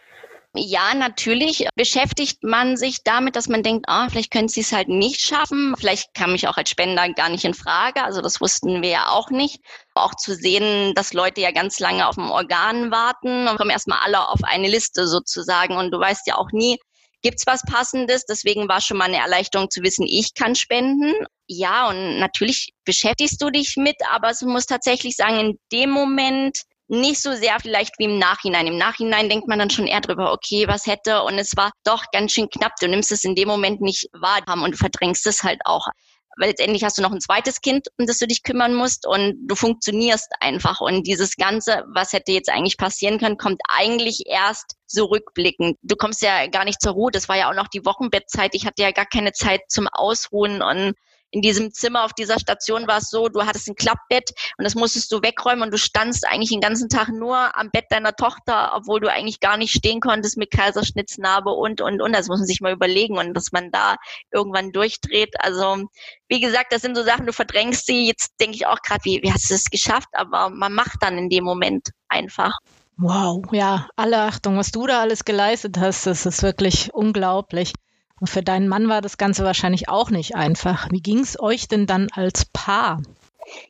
Ja, 0.56 0.96
natürlich 0.96 1.68
beschäftigt 1.76 2.44
man 2.44 2.76
sich 2.76 3.04
damit, 3.04 3.36
dass 3.36 3.48
man 3.50 3.62
denkt, 3.62 3.86
ah, 3.88 4.10
vielleicht 4.10 4.32
können 4.32 4.48
sie 4.48 4.62
es 4.62 4.72
halt 4.72 4.88
nicht 4.88 5.22
schaffen. 5.22 5.76
Vielleicht 5.78 6.16
kam 6.16 6.34
ich 6.34 6.48
auch 6.48 6.58
als 6.58 6.72
Spender 6.72 7.08
gar 7.14 7.30
nicht 7.30 7.46
in 7.46 7.54
Frage. 7.54 8.04
Also 8.04 8.22
das 8.22 8.42
wussten 8.42 8.82
wir 8.82 8.90
ja 8.90 9.10
auch 9.10 9.30
nicht. 9.30 9.60
Auch 9.94 10.16
zu 10.16 10.34
sehen, 10.34 10.96
dass 10.96 11.14
Leute 11.14 11.42
ja 11.42 11.52
ganz 11.52 11.80
lange 11.80 12.08
auf 12.08 12.16
dem 12.16 12.32
Organ 12.32 12.90
warten 12.90 13.48
und 13.48 13.58
kommen 13.58 13.70
erstmal 13.70 14.00
alle 14.04 14.28
auf 14.28 14.40
eine 14.44 14.68
Liste 14.68 15.08
sozusagen. 15.08 15.78
Und 15.78 15.92
du 15.92 16.00
weißt 16.00 16.26
ja 16.26 16.36
auch 16.36 16.52
nie, 16.52 16.78
gibt's 17.22 17.46
was 17.46 17.62
Passendes? 17.64 18.26
Deswegen 18.26 18.68
war 18.68 18.82
schon 18.82 18.98
mal 18.98 19.06
eine 19.06 19.18
Erleichterung 19.18 19.70
zu 19.70 19.84
wissen, 19.84 20.08
ich 20.08 20.34
kann 20.34 20.56
spenden. 20.56 21.14
Ja, 21.46 21.90
und 21.90 22.20
natürlich 22.20 22.74
beschäftigst 22.86 23.40
du 23.42 23.52
dich 23.52 23.76
mit, 23.78 23.98
aber 24.12 24.32
es 24.32 24.42
muss 24.42 24.66
tatsächlich 24.66 25.16
sagen, 25.16 25.40
in 25.40 25.60
dem 25.72 25.92
Moment 25.92 26.64
nicht 26.90 27.22
so 27.22 27.34
sehr 27.34 27.60
vielleicht 27.60 27.98
wie 28.00 28.06
im 28.06 28.18
Nachhinein. 28.18 28.68
Im 28.68 28.78
Nachhinein 28.78 29.30
denkt 29.30 29.48
man 29.48 29.60
dann 29.60 29.70
schon 29.70 29.88
eher 29.88 30.02
drüber, 30.02 30.34
okay, 30.34 30.68
was 30.68 30.86
hätte 30.86 31.24
und 31.24 31.38
es 31.38 31.56
war 31.56 31.72
doch 31.84 32.04
ganz 32.12 32.34
schön 32.34 32.50
knapp. 32.50 32.74
Du 32.82 32.88
nimmst 32.88 33.12
es 33.12 33.24
in 33.24 33.36
dem 33.36 33.48
Moment 33.48 33.82
nicht 33.82 34.08
wahr 34.14 34.42
und 34.48 34.72
du 34.72 34.78
verdrängst 34.78 35.26
es 35.28 35.44
halt 35.44 35.60
auch. 35.66 35.86
Weil 36.38 36.50
letztendlich 36.50 36.84
hast 36.84 36.98
du 36.98 37.02
noch 37.02 37.12
ein 37.12 37.20
zweites 37.20 37.62
Kind, 37.62 37.88
um 37.98 38.06
das 38.06 38.18
du 38.18 38.26
dich 38.26 38.44
kümmern 38.44 38.74
musst 38.74 39.06
und 39.06 39.36
du 39.46 39.56
funktionierst 39.56 40.30
einfach. 40.40 40.80
Und 40.80 41.06
dieses 41.06 41.36
Ganze, 41.36 41.84
was 41.94 42.14
hätte 42.14 42.32
jetzt 42.32 42.50
eigentlich 42.50 42.78
passieren 42.78 43.20
können, 43.20 43.38
kommt 43.38 43.60
eigentlich 43.68 44.24
erst 44.26 44.78
so 44.88 45.06
rückblickend. 45.06 45.78
Du 45.82 45.96
kommst 45.96 46.22
ja 46.22 46.48
gar 46.48 46.64
nicht 46.64 46.82
zur 46.82 46.94
Ruhe. 46.94 47.12
Das 47.12 47.28
war 47.28 47.38
ja 47.38 47.50
auch 47.50 47.56
noch 47.56 47.68
die 47.68 47.86
Wochenbettzeit. 47.86 48.52
Ich 48.54 48.66
hatte 48.66 48.82
ja 48.82 48.92
gar 48.92 49.06
keine 49.06 49.34
Zeit 49.34 49.62
zum 49.68 49.88
Ausruhen 49.92 50.62
und 50.62 50.94
in 51.32 51.42
diesem 51.42 51.72
Zimmer 51.72 52.06
auf 52.06 52.14
dieser 52.14 52.40
Station 52.40 52.88
war 52.88 52.98
es 52.98 53.10
so, 53.10 53.30
du 53.30 53.46
hattest 53.46 53.68
ein 53.70 53.76
Klappbett 53.76 54.32
und 54.58 54.64
das 54.64 54.76
musstest 54.76 55.12
du 55.12 55.22
wegräumen 55.22 55.64
und 55.64 55.72
du 55.72 55.78
standst 55.78 56.28
eigentlich 56.28 56.50
den 56.50 56.62
ganzen 56.62 56.90
Tag 56.90 57.10
nur 57.10 57.56
am 57.58 57.70
Bett 57.72 57.86
deiner 57.90 58.14
Tochter, 58.14 58.72
obwohl 58.76 59.00
du 59.00 59.12
eigentlich 59.12 59.40
gar 59.40 59.58
nicht 59.58 59.74
stehen 59.74 60.00
konntest 60.00 60.38
mit 60.38 60.52
Kaiserschnitznarbe 60.52 61.52
und, 61.52 61.82
und, 61.82 62.02
und. 62.02 62.14
Das 62.14 62.28
muss 62.28 62.40
man 62.40 62.48
sich 62.48 62.62
mal 62.62 62.74
überlegen 62.74 63.18
und 63.18 63.34
dass 63.34 63.52
man 63.52 63.72
da 63.72 63.96
irgendwann 64.32 64.72
durchdreht. 64.72 65.36
Also, 65.40 65.86
wie 66.28 66.40
gesagt, 66.40 66.72
das 66.72 66.82
sind 66.82 66.96
so 66.96 67.04
Sachen, 67.04 67.26
du 67.26 67.34
verdrängst 67.34 67.86
sie. 67.86 68.08
Jetzt 68.08 68.34
denke 68.40 68.56
ich 68.56 68.66
auch 68.66 68.82
gerade, 68.82 69.04
wie, 69.04 69.22
wie 69.22 69.32
hast 69.32 69.50
du 69.50 69.54
es 69.54 69.66
geschafft? 69.66 70.10
Aber 70.14 70.50
man 70.50 70.74
macht 70.74 70.98
dann 71.02 71.18
in 71.18 71.30
dem 71.30 71.44
Moment 71.44 71.90
einfach. 72.08 72.58
Wow, 72.98 73.46
ja, 73.54 73.88
alle 73.96 74.20
Achtung, 74.24 74.58
was 74.58 74.72
du 74.72 74.86
da 74.86 75.00
alles 75.00 75.24
geleistet 75.24 75.78
hast, 75.80 76.06
das 76.06 76.26
ist 76.26 76.44
wirklich 76.44 76.94
unglaublich. 76.94 77.72
Und 78.20 78.28
für 78.28 78.44
deinen 78.44 78.68
Mann 78.68 78.90
war 78.90 79.02
das 79.02 79.18
Ganze 79.18 79.44
wahrscheinlich 79.44 79.90
auch 79.90 80.10
nicht 80.10 80.36
einfach. 80.36 80.88
Wie 80.92 81.02
ging 81.02 81.20
es 81.20 81.40
euch 81.40 81.68
denn 81.68 81.88
dann 81.88 82.10
als 82.14 82.46
Paar? 82.46 83.02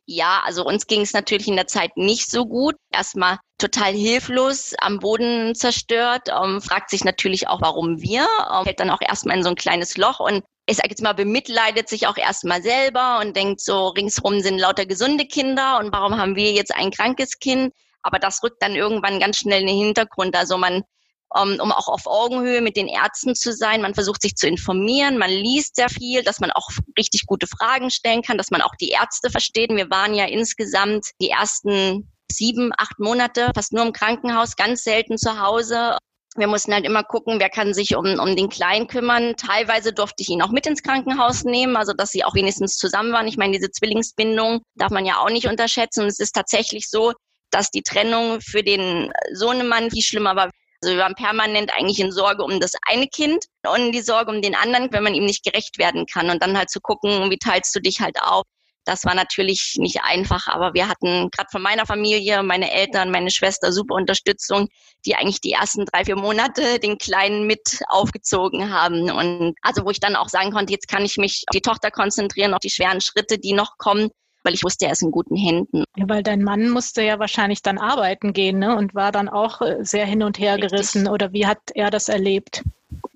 Ja, 0.06 0.42
also 0.46 0.66
uns 0.66 0.88
ging 0.88 1.02
es 1.02 1.14
natürlich 1.14 1.48
in 1.48 1.56
der 1.56 1.68
Zeit 1.68 1.96
nicht 1.96 2.30
so 2.30 2.46
gut. 2.46 2.76
Erstmal 2.92 3.38
total 3.58 3.94
hilflos, 3.94 4.74
am 4.80 5.00
Boden 5.00 5.56
zerstört, 5.56 6.30
ähm, 6.30 6.62
fragt 6.62 6.90
sich 6.90 7.04
natürlich 7.04 7.48
auch, 7.48 7.62
warum 7.62 8.02
wir, 8.02 8.28
ähm, 8.52 8.64
fällt 8.64 8.80
dann 8.80 8.90
auch 8.90 9.02
erstmal 9.02 9.38
in 9.38 9.44
so 9.44 9.50
ein 9.50 9.56
kleines 9.56 9.98
Loch 9.98 10.20
und 10.20 10.44
ich 10.66 10.78
sage 10.78 10.90
jetzt 10.90 11.02
mal, 11.02 11.14
bemitleidet 11.14 11.90
sich 11.90 12.08
auch 12.08 12.18
erstmal 12.18 12.62
selber 12.62 13.20
und 13.22 13.36
denkt 13.36 13.60
so, 13.60 13.88
ringsrum 13.88 14.42
sind 14.42 14.60
lauter 14.60 14.86
gesunde 14.86 15.26
Kinder 15.26 15.80
und 15.80 15.92
warum 15.92 16.18
haben 16.18 16.36
wir 16.36 16.52
jetzt 16.52 16.76
ein 16.76 16.92
krankes 16.92 17.40
Kind? 17.40 17.74
Aber 18.04 18.20
das 18.20 18.44
rückt 18.44 18.62
dann 18.62 18.76
irgendwann 18.76 19.20
ganz 19.20 19.38
schnell 19.38 19.62
in 19.62 19.68
den 19.68 19.78
Hintergrund. 19.78 20.36
Also 20.36 20.58
man 20.58 20.84
um, 21.30 21.60
um 21.60 21.72
auch 21.72 21.88
auf 21.88 22.06
Augenhöhe 22.06 22.62
mit 22.62 22.76
den 22.76 22.88
Ärzten 22.88 23.36
zu 23.36 23.54
sein. 23.54 23.82
Man 23.82 23.94
versucht 23.94 24.22
sich 24.22 24.36
zu 24.36 24.48
informieren, 24.48 25.18
man 25.18 25.30
liest 25.30 25.76
sehr 25.76 25.90
viel, 25.90 26.24
dass 26.24 26.40
man 26.40 26.52
auch 26.52 26.70
richtig 26.98 27.26
gute 27.26 27.48
Fragen 27.48 27.92
stellen 27.92 28.22
kann, 28.22 28.38
dass 28.38 28.52
man 28.52 28.62
auch 28.62 28.76
die 28.80 28.90
Ärzte 28.90 29.30
versteht. 29.30 29.70
Wir 29.70 29.90
waren 29.90 30.14
ja 30.14 30.26
insgesamt 30.26 31.06
die 31.22 31.30
ersten 31.30 32.12
sieben, 32.32 32.72
acht 32.78 33.00
Monate 33.00 33.52
fast 33.56 33.74
nur 33.74 33.86
im 33.86 33.94
Krankenhaus, 33.94 34.56
ganz 34.56 34.84
selten 34.84 35.18
zu 35.18 35.40
Hause. 35.40 35.98
Wir 36.36 36.48
mussten 36.48 36.74
halt 36.74 36.86
immer 36.86 37.04
gucken, 37.04 37.40
wer 37.40 37.50
kann 37.50 37.74
sich 37.74 37.96
um, 37.96 38.06
um 38.20 38.36
den 38.36 38.50
Kleinen 38.50 38.88
kümmern. 38.88 39.36
Teilweise 39.36 39.94
durfte 39.94 40.22
ich 40.22 40.30
ihn 40.30 40.42
auch 40.42 40.52
mit 40.52 40.68
ins 40.68 40.84
Krankenhaus 40.84 41.44
nehmen, 41.44 41.76
also 41.76 41.94
dass 41.94 42.12
sie 42.12 42.24
auch 42.24 42.36
wenigstens 42.36 42.78
zusammen 42.78 43.12
waren. 43.12 43.28
Ich 43.28 43.38
meine, 43.38 43.54
diese 43.54 43.72
Zwillingsbindung 43.72 44.62
darf 44.76 44.92
man 44.92 45.06
ja 45.06 45.18
auch 45.18 45.30
nicht 45.30 45.48
unterschätzen. 45.48 46.02
Und 46.02 46.08
es 46.08 46.20
ist 46.20 46.34
tatsächlich 46.34 46.88
so, 46.88 47.14
dass 47.52 47.72
die 47.72 47.82
Trennung 47.82 48.42
für 48.42 48.64
den 48.64 49.12
Sohnemann 49.34 49.90
viel 49.90 50.04
schlimmer 50.04 50.36
war. 50.36 50.52
Also 50.82 50.96
wir 50.96 51.04
waren 51.04 51.16
permanent 51.16 51.74
eigentlich 51.74 52.00
in 52.00 52.12
Sorge 52.12 52.44
um 52.44 52.60
das 52.60 52.72
eine 52.88 53.08
Kind 53.08 53.46
und 53.68 53.92
die 53.92 54.02
Sorge 54.02 54.32
um 54.32 54.42
den 54.42 54.56
anderen, 54.56 54.92
wenn 54.92 55.04
man 55.04 55.14
ihm 55.14 55.26
nicht 55.26 55.44
gerecht 55.44 55.78
werden 55.78 56.06
kann. 56.06 56.30
Und 56.30 56.42
dann 56.42 56.58
halt 56.58 56.70
zu 56.70 56.80
gucken, 56.80 57.30
wie 57.30 57.38
teilst 57.38 57.76
du 57.76 57.80
dich 57.80 58.00
halt 58.00 58.22
auf. 58.22 58.46
Das 58.86 59.04
war 59.04 59.14
natürlich 59.14 59.76
nicht 59.76 60.02
einfach, 60.04 60.48
aber 60.48 60.74
wir 60.74 60.88
hatten 60.88 61.30
gerade 61.32 61.50
von 61.52 61.62
meiner 61.62 61.86
Familie, 61.86 62.42
meine 62.42 62.72
Eltern, 62.72 63.12
meine 63.12 63.30
Schwester 63.30 63.72
super 63.72 63.94
Unterstützung, 63.94 64.68
die 65.06 65.16
eigentlich 65.16 65.42
die 65.42 65.52
ersten 65.52 65.86
drei, 65.86 66.06
vier 66.06 66.16
Monate 66.16 66.80
den 66.80 66.98
Kleinen 66.98 67.46
mit 67.46 67.82
aufgezogen 67.90 68.74
haben. 68.74 69.12
Und 69.12 69.56
also 69.62 69.86
wo 69.86 69.92
ich 69.92 70.00
dann 70.00 70.16
auch 70.16 70.30
sagen 70.30 70.52
konnte, 70.52 70.74
jetzt 70.74 70.88
kann 70.88 71.06
ich 71.06 71.18
mich 71.18 71.44
auf 71.48 71.54
die 71.54 71.62
Tochter 71.62 71.92
konzentrieren, 71.92 72.54
auf 72.54 72.62
die 72.62 72.72
schweren 72.72 73.02
Schritte, 73.02 73.38
die 73.38 73.54
noch 73.54 73.78
kommen 73.78 74.10
weil 74.44 74.54
ich 74.54 74.64
wusste, 74.64 74.86
er 74.86 74.92
ist 74.92 75.02
in 75.02 75.12
guten 75.12 75.36
Händen. 75.36 75.84
Ja, 75.96 76.08
weil 76.08 76.24
dein 76.24 76.44
Mann 76.44 76.70
musste 76.70 77.02
ja 77.02 77.20
wahrscheinlich 77.20 77.62
dann 77.62 77.78
arbeiten 77.78 78.34
gehen 78.34 78.60
ne? 78.60 78.76
und 78.76 78.96
war 78.96 79.12
dann 79.12 79.30
auch 79.30 79.62
äh, 79.62 79.78
sehr 79.82 80.06
hin 80.06 80.24
und 80.24 80.40
her 80.40 80.56
Richtig. 80.56 80.72
gerissen. 80.72 81.08
Oder 81.08 81.34
wie 81.34 81.46
hat 81.46 81.60
er 81.76 81.90
das 81.92 82.10
erlebt? 82.10 82.64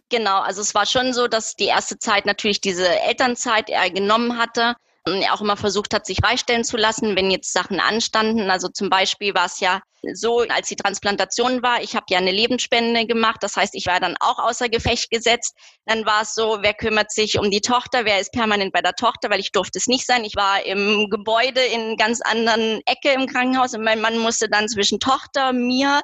Genau, 0.10 0.42
also 0.42 0.62
es 0.62 0.76
war 0.76 0.86
schon 0.86 1.14
so, 1.14 1.28
dass 1.28 1.56
die 1.56 1.66
erste 1.66 1.98
Zeit 1.98 2.26
natürlich 2.26 2.62
diese 2.62 2.88
Elternzeit 2.88 3.70
er 3.70 3.90
genommen 3.90 4.38
hatte 4.38 4.76
auch 5.06 5.42
immer 5.42 5.58
versucht 5.58 5.94
hat, 5.94 6.06
sich 6.06 6.20
freistellen 6.20 6.64
zu 6.64 6.78
lassen, 6.78 7.16
wenn 7.16 7.30
jetzt 7.30 7.52
Sachen 7.52 7.80
anstanden. 7.80 8.50
Also 8.50 8.70
zum 8.70 8.90
Beispiel 8.90 9.34
war 9.34 9.46
es 9.46 9.60
ja 9.60 9.82
so, 10.14 10.40
als 10.40 10.68
die 10.68 10.76
Transplantation 10.76 11.64
war, 11.64 11.82
ich 11.82 11.96
habe 11.96 12.06
ja 12.10 12.18
eine 12.18 12.32
Lebensspende 12.32 13.06
gemacht, 13.06 13.38
das 13.42 13.56
heißt, 13.56 13.74
ich 13.76 13.88
war 13.88 14.00
dann 14.00 14.18
auch 14.20 14.40
außer 14.40 14.68
Gefecht 14.68 15.10
gesetzt. 15.10 15.56
Dann 15.86 16.06
war 16.06 16.24
es 16.24 16.36
so, 16.36 16.60
wer 16.62 16.74
kümmert 16.74 17.12
sich 17.12 17.40
um 17.40 17.50
die 17.50 17.62
Tochter, 17.62 18.06
wer 18.06 18.20
ist 18.20 18.32
permanent 18.32 18.74
bei 18.74 18.82
der 18.82 18.94
Tochter, 18.94 19.30
weil 19.30 19.40
ich 19.40 19.52
durfte 19.52 19.78
es 19.78 19.88
nicht 19.88 20.06
sein. 20.06 20.26
Ich 20.26 20.36
war 20.36 20.66
im 20.66 21.10
Gebäude 21.10 21.62
in 21.62 21.96
ganz 21.98 22.22
anderen 22.22 22.82
Ecke 22.86 23.12
im 23.14 23.28
Krankenhaus 23.28 23.74
und 23.74 23.84
mein 23.84 24.02
Mann 24.02 24.18
musste 24.18 24.50
dann 24.50 24.68
zwischen 24.68 25.00
Tochter, 25.00 25.54
mir 25.54 26.02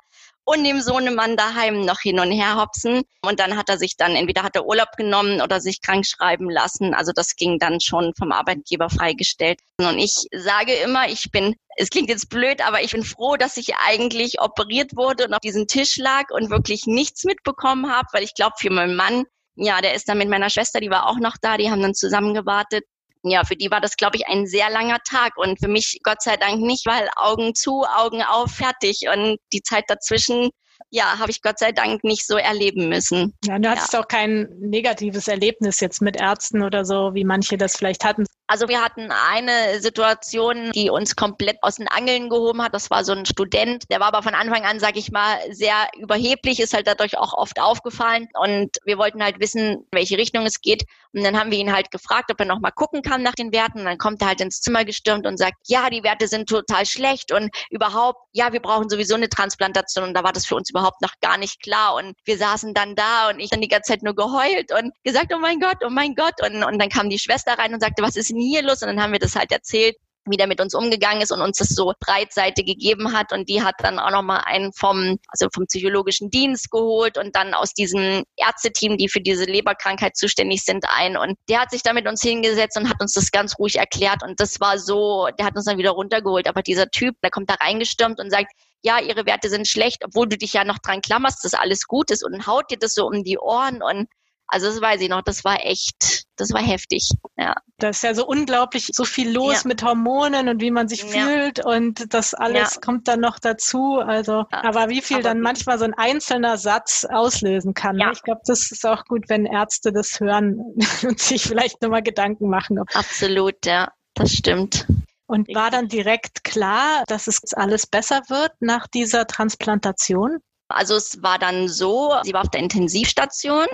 und 0.49 0.63
dem 0.63 0.81
Sohnemann 0.81 1.37
daheim 1.37 1.81
noch 1.85 1.99
hin 1.99 2.19
und 2.19 2.31
her 2.31 2.55
hopsen. 2.55 3.03
Und 3.21 3.39
dann 3.39 3.55
hat 3.55 3.69
er 3.69 3.77
sich 3.77 3.97
dann, 3.97 4.15
entweder 4.15 4.41
hat 4.41 4.55
er 4.55 4.65
Urlaub 4.65 4.89
genommen 4.97 5.41
oder 5.41 5.61
sich 5.61 5.81
krank 5.81 6.07
schreiben 6.07 6.49
lassen. 6.49 6.95
Also 6.95 7.11
das 7.13 7.35
ging 7.35 7.59
dann 7.59 7.79
schon 7.79 8.13
vom 8.17 8.31
Arbeitgeber 8.31 8.89
freigestellt. 8.89 9.59
Und 9.77 9.99
ich 9.99 10.15
sage 10.35 10.73
immer, 10.73 11.07
ich 11.07 11.31
bin 11.31 11.55
es 11.75 11.89
klingt 11.89 12.09
jetzt 12.09 12.29
blöd, 12.29 12.65
aber 12.67 12.81
ich 12.81 12.91
bin 12.91 13.03
froh, 13.03 13.37
dass 13.37 13.55
ich 13.55 13.75
eigentlich 13.87 14.41
operiert 14.41 14.97
wurde 14.97 15.25
und 15.27 15.33
auf 15.33 15.39
diesem 15.39 15.67
Tisch 15.67 15.95
lag 15.95 16.29
und 16.31 16.49
wirklich 16.49 16.87
nichts 16.87 17.23
mitbekommen 17.23 17.89
habe, 17.89 18.07
weil 18.11 18.23
ich 18.23 18.33
glaube, 18.33 18.55
für 18.57 18.69
meinen 18.69 18.97
Mann, 18.97 19.23
ja, 19.55 19.79
der 19.79 19.93
ist 19.93 20.09
dann 20.09 20.17
mit 20.17 20.29
meiner 20.29 20.49
Schwester, 20.49 20.81
die 20.81 20.89
war 20.89 21.07
auch 21.07 21.19
noch 21.19 21.37
da, 21.41 21.55
die 21.55 21.71
haben 21.71 21.81
dann 21.81 21.93
zusammen 21.93 22.33
gewartet 22.33 22.83
ja, 23.23 23.43
für 23.43 23.55
die 23.55 23.69
war 23.69 23.81
das, 23.81 23.97
glaube 23.97 24.17
ich, 24.17 24.27
ein 24.27 24.47
sehr 24.47 24.69
langer 24.69 24.99
Tag 25.07 25.37
und 25.37 25.59
für 25.59 25.67
mich 25.67 25.99
Gott 26.03 26.21
sei 26.21 26.37
Dank 26.37 26.61
nicht, 26.61 26.85
weil 26.85 27.09
Augen 27.15 27.53
zu, 27.53 27.83
Augen 27.83 28.23
auf, 28.23 28.51
fertig. 28.51 29.01
Und 29.13 29.37
die 29.51 29.61
Zeit 29.61 29.85
dazwischen 29.87 30.51
ja, 30.89 31.19
habe 31.19 31.31
ich 31.31 31.41
Gott 31.41 31.59
sei 31.59 31.71
Dank 31.71 32.03
nicht 32.03 32.25
so 32.25 32.37
erleben 32.37 32.89
müssen. 32.89 33.33
Ja, 33.45 33.59
du 33.59 33.69
hattest 33.69 33.93
ja. 33.93 34.01
auch 34.01 34.07
kein 34.07 34.49
negatives 34.59 35.27
Erlebnis 35.27 35.79
jetzt 35.79 36.01
mit 36.01 36.17
Ärzten 36.17 36.63
oder 36.63 36.85
so, 36.85 37.13
wie 37.13 37.25
manche 37.25 37.57
das 37.57 37.75
vielleicht 37.75 38.03
hatten. 38.03 38.25
Also 38.51 38.67
wir 38.67 38.83
hatten 38.83 39.11
eine 39.11 39.79
Situation, 39.79 40.71
die 40.71 40.89
uns 40.89 41.15
komplett 41.15 41.57
aus 41.61 41.75
den 41.75 41.87
Angeln 41.87 42.29
gehoben 42.29 42.63
hat. 42.63 42.73
Das 42.73 42.89
war 42.89 43.03
so 43.03 43.11
ein 43.13 43.27
Student, 43.27 43.83
der 43.91 43.99
war 43.99 44.07
aber 44.07 44.23
von 44.23 44.33
Anfang 44.33 44.63
an, 44.63 44.79
sage 44.79 44.97
ich 44.97 45.11
mal, 45.11 45.37
sehr 45.51 45.87
überheblich, 45.99 46.59
ist 46.59 46.73
halt 46.73 46.87
dadurch 46.87 47.15
auch 47.19 47.33
oft 47.33 47.59
aufgefallen. 47.59 48.27
Und 48.33 48.77
wir 48.85 48.97
wollten 48.97 49.21
halt 49.21 49.39
wissen, 49.39 49.59
in 49.73 49.87
welche 49.91 50.17
Richtung 50.17 50.47
es 50.47 50.61
geht. 50.61 50.85
Und 51.13 51.23
dann 51.23 51.39
haben 51.39 51.51
wir 51.51 51.59
ihn 51.59 51.71
halt 51.71 51.91
gefragt, 51.91 52.31
ob 52.31 52.39
er 52.39 52.47
noch 52.47 52.59
mal 52.59 52.71
gucken 52.71 53.03
kann 53.03 53.21
nach 53.21 53.35
den 53.35 53.51
Werten. 53.51 53.81
Und 53.81 53.85
dann 53.85 53.99
kommt 53.99 54.19
er 54.23 54.29
halt 54.29 54.41
ins 54.41 54.61
Zimmer 54.61 54.83
gestürmt 54.83 55.27
und 55.27 55.37
sagt, 55.37 55.57
ja, 55.67 55.91
die 55.91 56.03
Werte 56.03 56.27
sind 56.27 56.49
total 56.49 56.87
schlecht 56.87 57.31
und 57.31 57.51
überhaupt, 57.69 58.19
ja, 58.31 58.51
wir 58.51 58.61
brauchen 58.61 58.89
sowieso 58.89 59.13
eine 59.13 59.29
Transplantation. 59.29 60.05
Und 60.05 60.15
da 60.15 60.23
war 60.23 60.33
das 60.33 60.47
für 60.47 60.55
uns 60.55 60.68
überhaupt 60.69 61.01
noch 61.01 61.13
gar 61.21 61.37
nicht 61.37 61.61
klar. 61.61 61.95
Und 61.95 62.15
wir 62.25 62.37
saßen 62.37 62.73
dann 62.73 62.95
da 62.95 63.29
und 63.29 63.39
ich 63.39 63.49
dann 63.49 63.61
die 63.61 63.67
ganze 63.67 63.93
Zeit 63.93 64.03
nur 64.03 64.15
geheult 64.15 64.71
und 64.71 64.91
gesagt, 65.03 65.31
oh 65.33 65.39
mein 65.39 65.59
Gott, 65.59 65.77
oh 65.85 65.89
mein 65.89 66.15
Gott. 66.15 66.41
Und, 66.41 66.63
und 66.63 66.79
dann 66.79 66.89
kam 66.89 67.09
die 67.09 67.19
Schwester 67.19 67.57
rein 67.57 67.73
und 67.73 67.81
sagte, 67.81 68.03
was 68.03 68.15
ist 68.15 68.29
denn 68.29 68.39
hier 68.39 68.63
los? 68.63 68.81
Und 68.81 68.87
dann 68.87 69.01
haben 69.01 69.13
wir 69.13 69.19
das 69.19 69.35
halt 69.35 69.51
erzählt 69.51 69.95
wie 70.29 70.37
der 70.37 70.47
mit 70.47 70.61
uns 70.61 70.73
umgegangen 70.73 71.21
ist 71.21 71.31
und 71.31 71.41
uns 71.41 71.57
das 71.57 71.69
so 71.69 71.93
breitseite 71.99 72.63
gegeben 72.63 73.13
hat. 73.13 73.31
Und 73.31 73.49
die 73.49 73.63
hat 73.63 73.75
dann 73.79 73.99
auch 73.99 74.11
nochmal 74.11 74.43
einen 74.45 74.71
vom, 74.73 75.17
also 75.27 75.47
vom 75.53 75.65
psychologischen 75.65 76.29
Dienst 76.29 76.71
geholt 76.71 77.17
und 77.17 77.35
dann 77.35 77.53
aus 77.53 77.73
diesem 77.73 78.23
Ärzteteam, 78.35 78.97
die 78.97 79.09
für 79.09 79.21
diese 79.21 79.45
Leberkrankheit 79.45 80.15
zuständig 80.15 80.63
sind, 80.63 80.85
ein. 80.89 81.17
Und 81.17 81.37
der 81.49 81.61
hat 81.61 81.71
sich 81.71 81.83
da 81.83 81.93
mit 81.93 82.07
uns 82.07 82.21
hingesetzt 82.21 82.77
und 82.77 82.89
hat 82.89 83.01
uns 83.01 83.13
das 83.13 83.31
ganz 83.31 83.57
ruhig 83.59 83.77
erklärt. 83.77 84.23
Und 84.23 84.39
das 84.39 84.59
war 84.59 84.77
so, 84.77 85.29
der 85.37 85.45
hat 85.45 85.55
uns 85.55 85.65
dann 85.65 85.77
wieder 85.77 85.91
runtergeholt. 85.91 86.47
Aber 86.47 86.61
dieser 86.61 86.89
Typ, 86.89 87.15
der 87.23 87.31
kommt 87.31 87.49
da 87.49 87.55
reingestürmt 87.55 88.19
und 88.19 88.29
sagt, 88.29 88.51
ja, 88.81 88.99
ihre 88.99 89.25
Werte 89.25 89.49
sind 89.49 89.67
schlecht, 89.67 90.03
obwohl 90.05 90.27
du 90.27 90.37
dich 90.37 90.53
ja 90.53 90.63
noch 90.63 90.79
dran 90.79 91.01
klammerst, 91.01 91.43
dass 91.43 91.53
alles 91.53 91.85
gut 91.85 92.11
ist 92.11 92.23
und 92.23 92.47
haut 92.47 92.71
dir 92.71 92.77
das 92.77 92.93
so 92.93 93.05
um 93.05 93.23
die 93.23 93.37
Ohren 93.37 93.81
und 93.81 94.07
also 94.51 94.67
das 94.67 94.81
weiß 94.81 95.01
ich 95.01 95.09
noch, 95.09 95.21
das 95.21 95.45
war 95.45 95.63
echt, 95.63 96.23
das 96.35 96.51
war 96.53 96.61
heftig. 96.61 97.11
Ja. 97.37 97.55
Das 97.77 97.97
ist 97.97 98.03
ja 98.03 98.15
so 98.15 98.25
unglaublich 98.25 98.89
so 98.91 99.05
viel 99.05 99.31
los 99.31 99.63
ja. 99.63 99.67
mit 99.67 99.83
Hormonen 99.83 100.49
und 100.49 100.59
wie 100.59 100.71
man 100.71 100.87
sich 100.87 101.03
ja. 101.03 101.09
fühlt 101.09 101.63
und 101.63 102.13
das 102.13 102.33
alles 102.33 102.75
ja. 102.75 102.81
kommt 102.81 103.07
dann 103.07 103.19
noch 103.19 103.37
dazu. 103.37 103.99
Also, 103.99 104.45
aber 104.49 104.89
wie 104.89 105.01
viel 105.01 105.17
aber 105.17 105.25
dann 105.25 105.41
manchmal 105.41 105.77
so 105.77 105.85
ein 105.85 105.93
einzelner 105.93 106.57
Satz 106.57 107.05
auslösen 107.07 107.75
kann. 107.75 107.97
Ne? 107.97 108.09
Ich 108.11 108.23
glaube, 108.23 108.41
das 108.45 108.71
ist 108.71 108.85
auch 108.87 109.05
gut, 109.05 109.29
wenn 109.29 109.45
Ärzte 109.45 109.93
das 109.93 110.19
hören 110.19 110.59
und 111.03 111.19
sich 111.19 111.43
vielleicht 111.43 111.81
nochmal 111.83 112.01
Gedanken 112.01 112.49
machen. 112.49 112.79
Absolut, 112.93 113.67
ja, 113.67 113.91
das 114.15 114.33
stimmt. 114.33 114.87
Und 115.29 115.47
war 115.53 115.69
dann 115.69 115.87
direkt 115.87 116.43
klar, 116.43 117.03
dass 117.05 117.27
es 117.27 117.53
alles 117.53 117.85
besser 117.85 118.21
wird 118.29 118.51
nach 118.61 118.87
dieser 118.87 119.27
Transplantation? 119.27 120.39
Also 120.69 120.95
es 120.95 121.21
war 121.21 121.37
dann 121.37 121.67
so, 121.67 122.15
sie 122.23 122.33
war 122.33 122.41
auf 122.41 122.49
der 122.49 122.61
Intensivstation 122.61 123.67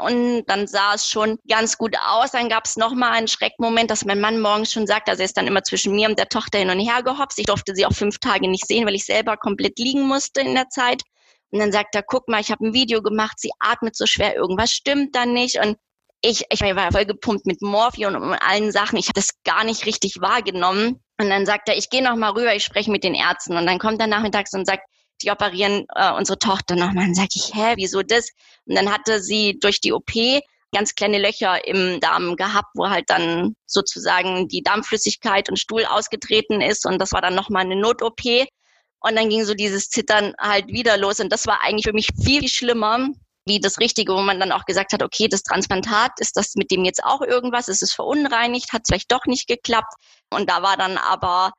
und 0.00 0.44
dann 0.46 0.66
sah 0.66 0.94
es 0.94 1.06
schon 1.06 1.38
ganz 1.46 1.76
gut 1.76 1.94
aus. 2.02 2.30
Dann 2.30 2.48
gab 2.48 2.64
es 2.64 2.78
nochmal 2.78 3.12
einen 3.12 3.28
Schreckmoment, 3.28 3.90
dass 3.90 4.06
mein 4.06 4.22
Mann 4.22 4.40
morgens 4.40 4.72
schon 4.72 4.86
sagt, 4.86 5.10
also 5.10 5.20
er 5.20 5.26
ist 5.26 5.36
dann 5.36 5.46
immer 5.46 5.62
zwischen 5.62 5.94
mir 5.94 6.08
und 6.08 6.18
der 6.18 6.30
Tochter 6.30 6.60
hin 6.60 6.70
und 6.70 6.80
her 6.80 7.02
gehopst. 7.02 7.38
Ich 7.38 7.44
durfte 7.44 7.74
sie 7.74 7.84
auch 7.84 7.92
fünf 7.92 8.18
Tage 8.18 8.48
nicht 8.48 8.66
sehen, 8.66 8.86
weil 8.86 8.94
ich 8.94 9.04
selber 9.04 9.36
komplett 9.36 9.78
liegen 9.78 10.08
musste 10.08 10.40
in 10.40 10.54
der 10.54 10.70
Zeit. 10.70 11.02
Und 11.50 11.58
dann 11.58 11.72
sagt 11.72 11.94
er, 11.94 12.02
guck 12.02 12.26
mal, 12.26 12.40
ich 12.40 12.50
habe 12.50 12.66
ein 12.66 12.72
Video 12.72 13.02
gemacht, 13.02 13.38
sie 13.38 13.50
atmet 13.58 13.96
so 13.96 14.06
schwer, 14.06 14.34
irgendwas 14.34 14.70
stimmt 14.70 15.14
da 15.14 15.26
nicht. 15.26 15.62
Und 15.62 15.76
ich, 16.22 16.44
ich 16.50 16.60
war 16.60 16.92
voll 16.92 17.04
gepumpt 17.04 17.46
mit 17.46 17.62
Morphium 17.62 18.14
und 18.14 18.34
allen 18.34 18.70
Sachen. 18.70 18.96
Ich 18.96 19.08
habe 19.08 19.20
das 19.20 19.42
gar 19.44 19.64
nicht 19.64 19.86
richtig 19.86 20.20
wahrgenommen. 20.20 21.02
Und 21.20 21.28
dann 21.28 21.46
sagt 21.46 21.68
er, 21.68 21.76
ich 21.76 21.90
gehe 21.90 22.02
noch 22.02 22.16
mal 22.16 22.30
rüber, 22.30 22.54
ich 22.54 22.64
spreche 22.64 22.90
mit 22.90 23.04
den 23.04 23.14
Ärzten. 23.14 23.56
Und 23.56 23.66
dann 23.66 23.78
kommt 23.78 24.00
er 24.00 24.06
nachmittags 24.06 24.52
und 24.54 24.66
sagt, 24.66 24.84
die 25.20 25.30
operieren 25.30 25.84
äh, 25.94 26.12
unsere 26.12 26.38
Tochter 26.38 26.76
nochmal. 26.76 27.06
Dann 27.06 27.14
sage 27.14 27.30
ich, 27.34 27.54
hä, 27.54 27.74
wieso 27.76 28.02
das? 28.02 28.30
Und 28.66 28.76
dann 28.76 28.92
hatte 28.92 29.20
sie 29.20 29.58
durch 29.60 29.80
die 29.80 29.92
OP 29.92 30.12
ganz 30.72 30.94
kleine 30.94 31.18
Löcher 31.18 31.66
im 31.66 32.00
Darm 32.00 32.36
gehabt, 32.36 32.70
wo 32.74 32.88
halt 32.88 33.10
dann 33.10 33.54
sozusagen 33.66 34.48
die 34.48 34.62
Darmflüssigkeit 34.62 35.50
und 35.50 35.58
Stuhl 35.58 35.84
ausgetreten 35.84 36.60
ist. 36.60 36.86
Und 36.86 36.98
das 36.98 37.12
war 37.12 37.20
dann 37.20 37.34
nochmal 37.34 37.64
eine 37.64 37.76
Not-OP. 37.76 38.22
Und 39.00 39.16
dann 39.16 39.28
ging 39.28 39.44
so 39.44 39.54
dieses 39.54 39.90
Zittern 39.90 40.34
halt 40.40 40.68
wieder 40.68 40.96
los. 40.96 41.20
Und 41.20 41.30
das 41.30 41.46
war 41.46 41.60
eigentlich 41.62 41.84
für 41.84 41.92
mich 41.92 42.08
viel, 42.24 42.40
viel 42.40 42.48
schlimmer, 42.48 43.08
wie 43.46 43.60
das 43.60 43.78
Richtige, 43.78 44.14
wo 44.14 44.22
man 44.22 44.38
dann 44.38 44.52
auch 44.52 44.64
gesagt 44.64 44.92
hat, 44.92 45.02
okay, 45.02 45.28
das 45.28 45.42
Transplantat, 45.42 46.12
ist 46.18 46.36
das 46.36 46.54
mit 46.54 46.70
dem 46.70 46.84
jetzt 46.84 47.04
auch 47.04 47.22
irgendwas? 47.22 47.68
Ist 47.68 47.82
es 47.82 47.92
verunreinigt? 47.92 48.72
Hat 48.72 48.82
es 48.82 48.88
vielleicht 48.88 49.12
doch 49.12 49.26
nicht 49.26 49.48
geklappt? 49.48 49.92
Und 50.30 50.48
da 50.48 50.62
war 50.62 50.76
dann 50.76 50.98
aber 50.98 51.52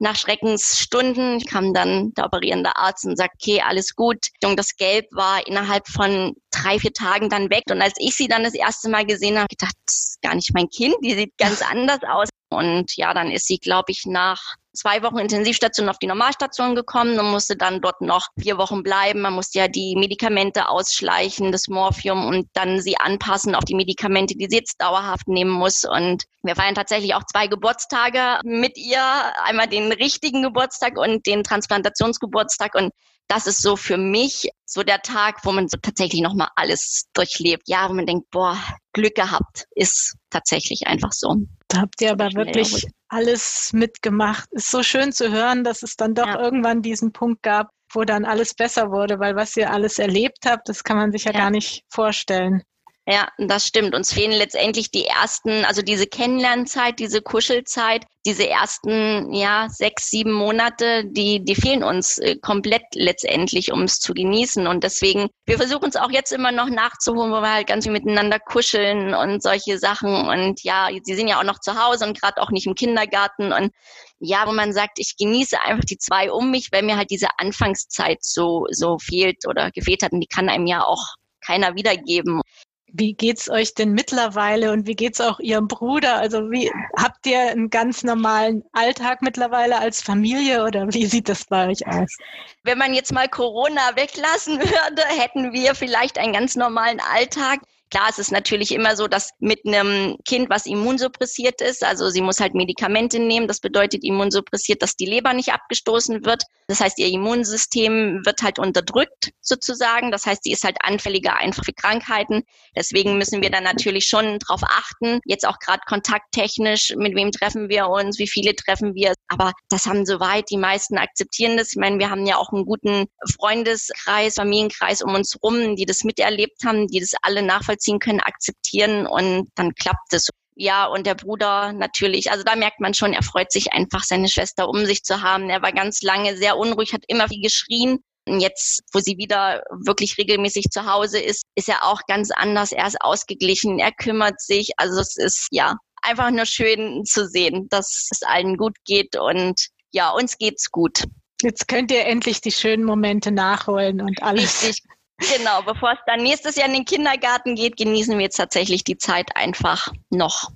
nach 0.00 0.16
Schreckensstunden 0.16 1.40
kam 1.44 1.74
dann 1.74 2.12
der 2.14 2.26
operierende 2.26 2.76
Arzt 2.76 3.04
und 3.04 3.16
sagt, 3.16 3.34
okay, 3.40 3.62
alles 3.66 3.94
gut. 3.94 4.28
Und 4.44 4.56
das 4.56 4.76
Gelb 4.76 5.06
war 5.10 5.44
innerhalb 5.46 5.88
von 5.88 6.34
drei, 6.50 6.78
vier 6.78 6.92
Tagen 6.92 7.28
dann 7.28 7.50
weg. 7.50 7.64
Und 7.70 7.82
als 7.82 7.94
ich 7.98 8.14
sie 8.14 8.28
dann 8.28 8.44
das 8.44 8.54
erste 8.54 8.88
Mal 8.88 9.04
gesehen 9.04 9.38
habe, 9.38 9.48
gedacht, 9.48 9.74
das 9.86 9.94
ist 9.94 10.22
gar 10.22 10.34
nicht 10.34 10.54
mein 10.54 10.68
Kind, 10.68 10.94
die 11.02 11.14
sieht 11.14 11.36
ganz 11.36 11.62
anders 11.68 12.00
aus. 12.08 12.28
Und 12.50 12.96
ja, 12.96 13.12
dann 13.12 13.30
ist 13.30 13.46
sie, 13.46 13.58
glaube 13.58 13.90
ich, 13.90 14.04
nach 14.06 14.54
zwei 14.78 15.02
Wochen 15.02 15.18
Intensivstation 15.18 15.88
auf 15.88 15.98
die 15.98 16.06
Normalstation 16.06 16.76
gekommen 16.76 17.18
und 17.18 17.30
musste 17.30 17.56
dann 17.56 17.80
dort 17.80 18.00
noch 18.00 18.28
vier 18.40 18.58
Wochen 18.58 18.82
bleiben. 18.84 19.20
Man 19.20 19.32
musste 19.32 19.58
ja 19.58 19.68
die 19.68 19.96
Medikamente 19.96 20.68
ausschleichen, 20.68 21.50
das 21.50 21.66
Morphium 21.66 22.26
und 22.26 22.48
dann 22.52 22.80
sie 22.80 22.96
anpassen 22.96 23.56
auf 23.56 23.64
die 23.64 23.74
Medikamente, 23.74 24.36
die 24.36 24.46
sie 24.48 24.58
jetzt 24.58 24.80
dauerhaft 24.80 25.26
nehmen 25.26 25.50
muss. 25.50 25.84
Und 25.84 26.24
wir 26.42 26.54
feiern 26.54 26.76
tatsächlich 26.76 27.14
auch 27.14 27.24
zwei 27.24 27.48
Geburtstage 27.48 28.38
mit 28.44 28.78
ihr. 28.78 29.02
Einmal 29.42 29.66
den 29.66 29.90
richtigen 29.90 30.42
Geburtstag 30.42 30.96
und 30.96 31.26
den 31.26 31.42
Transplantationsgeburtstag. 31.42 32.76
Und 32.76 32.92
das 33.26 33.48
ist 33.48 33.60
so 33.60 33.74
für 33.74 33.98
mich 33.98 34.48
so 34.64 34.84
der 34.84 35.02
Tag, 35.02 35.44
wo 35.44 35.50
man 35.50 35.68
so 35.68 35.76
tatsächlich 35.82 36.22
nochmal 36.22 36.48
alles 36.54 37.08
durchlebt. 37.14 37.64
Ja, 37.66 37.88
wo 37.88 37.94
man 37.94 38.06
denkt, 38.06 38.30
boah, 38.30 38.56
Glück 38.92 39.16
gehabt, 39.16 39.64
ist 39.74 40.14
tatsächlich 40.30 40.86
einfach 40.86 41.12
so. 41.12 41.34
Da 41.68 41.82
habt 41.82 42.00
ihr 42.00 42.12
aber 42.12 42.32
wirklich 42.32 42.86
alles 43.08 43.70
mitgemacht. 43.72 44.48
Ist 44.52 44.70
so 44.70 44.82
schön 44.82 45.12
zu 45.12 45.30
hören, 45.30 45.64
dass 45.64 45.82
es 45.82 45.96
dann 45.96 46.14
doch 46.14 46.26
ja. 46.26 46.40
irgendwann 46.40 46.82
diesen 46.82 47.12
Punkt 47.12 47.42
gab, 47.42 47.70
wo 47.92 48.04
dann 48.04 48.24
alles 48.24 48.54
besser 48.54 48.90
wurde, 48.90 49.18
weil 49.18 49.36
was 49.36 49.56
ihr 49.56 49.70
alles 49.70 49.98
erlebt 49.98 50.46
habt, 50.46 50.68
das 50.68 50.82
kann 50.82 50.96
man 50.96 51.12
sich 51.12 51.24
ja, 51.24 51.32
ja. 51.32 51.38
gar 51.40 51.50
nicht 51.50 51.84
vorstellen. 51.90 52.62
Ja, 53.10 53.26
das 53.38 53.66
stimmt. 53.66 53.94
Uns 53.94 54.12
fehlen 54.12 54.32
letztendlich 54.32 54.90
die 54.90 55.06
ersten, 55.06 55.64
also 55.64 55.80
diese 55.80 56.06
Kennenlernzeit, 56.06 56.98
diese 56.98 57.22
Kuschelzeit, 57.22 58.04
diese 58.26 58.46
ersten, 58.46 59.32
ja, 59.32 59.66
sechs, 59.70 60.10
sieben 60.10 60.32
Monate, 60.32 61.06
die, 61.06 61.42
die 61.42 61.54
fehlen 61.54 61.82
uns 61.82 62.18
äh, 62.18 62.36
komplett 62.36 62.82
letztendlich, 62.92 63.72
um 63.72 63.84
es 63.84 63.98
zu 63.98 64.12
genießen. 64.12 64.66
Und 64.66 64.84
deswegen, 64.84 65.30
wir 65.46 65.56
versuchen 65.56 65.88
es 65.88 65.96
auch 65.96 66.10
jetzt 66.10 66.32
immer 66.32 66.52
noch 66.52 66.68
nachzuholen, 66.68 67.32
wo 67.32 67.40
wir 67.40 67.50
halt 67.50 67.66
ganz 67.66 67.84
viel 67.86 67.94
miteinander 67.94 68.38
kuscheln 68.38 69.14
und 69.14 69.42
solche 69.42 69.78
Sachen. 69.78 70.28
Und 70.28 70.62
ja, 70.62 70.90
sie 71.02 71.14
sind 71.14 71.28
ja 71.28 71.38
auch 71.40 71.44
noch 71.44 71.60
zu 71.60 71.82
Hause 71.82 72.04
und 72.04 72.20
gerade 72.20 72.42
auch 72.42 72.50
nicht 72.50 72.66
im 72.66 72.74
Kindergarten. 72.74 73.54
Und 73.54 73.70
ja, 74.18 74.46
wo 74.46 74.52
man 74.52 74.74
sagt, 74.74 74.98
ich 74.98 75.16
genieße 75.16 75.58
einfach 75.62 75.86
die 75.86 75.96
zwei 75.96 76.30
um 76.30 76.50
mich, 76.50 76.68
weil 76.72 76.82
mir 76.82 76.98
halt 76.98 77.10
diese 77.10 77.28
Anfangszeit 77.38 78.18
so, 78.20 78.66
so 78.70 78.98
fehlt 78.98 79.46
oder 79.48 79.70
gefehlt 79.70 80.02
hat. 80.02 80.12
Und 80.12 80.20
die 80.20 80.26
kann 80.26 80.50
einem 80.50 80.66
ja 80.66 80.84
auch 80.84 81.14
keiner 81.40 81.74
wiedergeben. 81.74 82.42
Wie 82.92 83.14
geht's 83.14 83.50
euch 83.50 83.74
denn 83.74 83.92
mittlerweile 83.92 84.72
und 84.72 84.86
wie 84.86 84.94
geht's 84.94 85.20
auch 85.20 85.40
Ihrem 85.40 85.68
Bruder? 85.68 86.16
Also 86.16 86.50
wie 86.50 86.70
habt 86.96 87.26
ihr 87.26 87.40
einen 87.40 87.70
ganz 87.70 88.02
normalen 88.02 88.64
Alltag 88.72 89.22
mittlerweile 89.22 89.78
als 89.78 90.02
Familie 90.02 90.64
oder 90.64 90.86
wie 90.92 91.06
sieht 91.06 91.28
das 91.28 91.44
bei 91.44 91.68
euch 91.68 91.86
aus? 91.86 92.16
Wenn 92.62 92.78
man 92.78 92.94
jetzt 92.94 93.12
mal 93.12 93.28
Corona 93.28 93.94
weglassen 93.94 94.58
würde, 94.58 95.02
hätten 95.06 95.52
wir 95.52 95.74
vielleicht 95.74 96.18
einen 96.18 96.32
ganz 96.32 96.56
normalen 96.56 97.00
Alltag. 97.00 97.60
Klar, 97.90 98.08
es 98.10 98.18
ist 98.18 98.32
natürlich 98.32 98.72
immer 98.72 98.96
so, 98.96 99.08
dass 99.08 99.30
mit 99.38 99.60
einem 99.66 100.16
Kind, 100.26 100.50
was 100.50 100.66
immunsuppressiert 100.66 101.62
ist, 101.62 101.82
also 101.82 102.10
sie 102.10 102.20
muss 102.20 102.38
halt 102.38 102.54
Medikamente 102.54 103.18
nehmen, 103.18 103.48
das 103.48 103.60
bedeutet 103.60 104.04
immunsuppressiert, 104.04 104.82
dass 104.82 104.94
die 104.94 105.06
Leber 105.06 105.32
nicht 105.32 105.52
abgestoßen 105.52 106.24
wird. 106.24 106.42
Das 106.66 106.80
heißt, 106.80 106.98
ihr 106.98 107.08
Immunsystem 107.08 108.20
wird 108.26 108.42
halt 108.42 108.58
unterdrückt 108.58 109.30
sozusagen. 109.40 110.10
Das 110.10 110.26
heißt, 110.26 110.44
sie 110.44 110.52
ist 110.52 110.64
halt 110.64 110.76
anfälliger 110.82 111.36
einfach 111.36 111.64
für 111.64 111.72
Krankheiten. 111.72 112.42
Deswegen 112.76 113.16
müssen 113.16 113.40
wir 113.40 113.50
dann 113.50 113.64
natürlich 113.64 114.04
schon 114.04 114.38
drauf 114.38 114.60
achten. 114.64 115.20
Jetzt 115.24 115.46
auch 115.46 115.58
gerade 115.58 115.80
kontakttechnisch, 115.86 116.94
mit 116.96 117.14
wem 117.14 117.32
treffen 117.32 117.70
wir 117.70 117.88
uns, 117.88 118.18
wie 118.18 118.28
viele 118.28 118.54
treffen 118.54 118.94
wir. 118.94 119.14
Aber 119.28 119.52
das 119.70 119.86
haben 119.86 120.04
soweit 120.04 120.50
die 120.50 120.58
meisten 120.58 120.98
akzeptieren 120.98 121.56
das. 121.56 121.70
Ich 121.70 121.78
meine, 121.78 121.98
wir 121.98 122.10
haben 122.10 122.26
ja 122.26 122.36
auch 122.36 122.52
einen 122.52 122.66
guten 122.66 123.06
Freundeskreis, 123.34 124.34
Familienkreis 124.34 125.00
um 125.00 125.14
uns 125.14 125.38
rum, 125.42 125.74
die 125.74 125.86
das 125.86 126.04
miterlebt 126.04 126.64
haben, 126.66 126.86
die 126.86 127.00
das 127.00 127.12
alle 127.22 127.42
nachvollziehen 127.42 127.77
nachvollziehen 127.78 127.98
können, 127.98 128.20
akzeptieren 128.20 129.06
und 129.06 129.48
dann 129.54 129.74
klappt 129.74 130.12
es. 130.12 130.28
Ja, 130.60 130.86
und 130.86 131.06
der 131.06 131.14
Bruder 131.14 131.72
natürlich, 131.72 132.32
also 132.32 132.42
da 132.42 132.56
merkt 132.56 132.80
man 132.80 132.92
schon, 132.92 133.12
er 133.12 133.22
freut 133.22 133.52
sich 133.52 133.72
einfach, 133.72 134.02
seine 134.02 134.28
Schwester 134.28 134.68
um 134.68 134.84
sich 134.86 135.04
zu 135.04 135.22
haben. 135.22 135.50
Er 135.50 135.62
war 135.62 135.72
ganz 135.72 136.02
lange 136.02 136.36
sehr 136.36 136.56
unruhig, 136.56 136.92
hat 136.92 137.04
immer 137.06 137.28
viel 137.28 137.42
geschrien. 137.42 138.00
Und 138.26 138.40
jetzt, 138.40 138.82
wo 138.92 138.98
sie 138.98 139.16
wieder 139.16 139.62
wirklich 139.70 140.18
regelmäßig 140.18 140.66
zu 140.70 140.84
Hause 140.84 141.20
ist, 141.20 141.44
ist 141.54 141.68
er 141.68 141.84
auch 141.84 142.00
ganz 142.08 142.30
anders. 142.32 142.72
Er 142.72 142.86
ist 142.88 143.00
ausgeglichen, 143.00 143.78
er 143.78 143.92
kümmert 143.92 144.40
sich. 144.40 144.72
Also 144.76 145.00
es 145.00 145.16
ist 145.16 145.46
ja 145.52 145.76
einfach 146.02 146.30
nur 146.30 146.44
schön 146.44 147.04
zu 147.04 147.26
sehen, 147.28 147.68
dass 147.70 148.08
es 148.10 148.22
allen 148.22 148.56
gut 148.56 148.76
geht 148.84 149.16
und 149.16 149.68
ja, 149.92 150.10
uns 150.10 150.36
geht's 150.38 150.70
gut. 150.70 151.04
Jetzt 151.40 151.68
könnt 151.68 151.92
ihr 151.92 152.04
endlich 152.04 152.40
die 152.40 152.50
schönen 152.50 152.84
Momente 152.84 153.30
nachholen 153.30 154.00
und 154.00 154.22
alles. 154.24 154.64
Richtig, 154.64 154.82
Genau, 155.18 155.62
bevor 155.62 155.92
es 155.92 155.98
dann 156.06 156.22
nächstes 156.22 156.56
Jahr 156.56 156.68
in 156.68 156.74
den 156.74 156.84
Kindergarten 156.84 157.56
geht, 157.56 157.76
genießen 157.76 158.16
wir 158.16 158.24
jetzt 158.24 158.36
tatsächlich 158.36 158.84
die 158.84 158.98
Zeit 158.98 159.34
einfach 159.34 159.88
noch. 160.10 160.52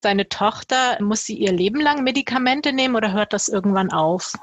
Deine 0.00 0.28
Tochter, 0.28 0.98
muss 1.02 1.24
sie 1.24 1.36
ihr 1.36 1.52
Leben 1.52 1.80
lang 1.80 2.02
Medikamente 2.02 2.72
nehmen 2.72 2.96
oder 2.96 3.12
hört 3.12 3.32
das 3.32 3.48
irgendwann 3.48 3.92
auf? 3.92 4.34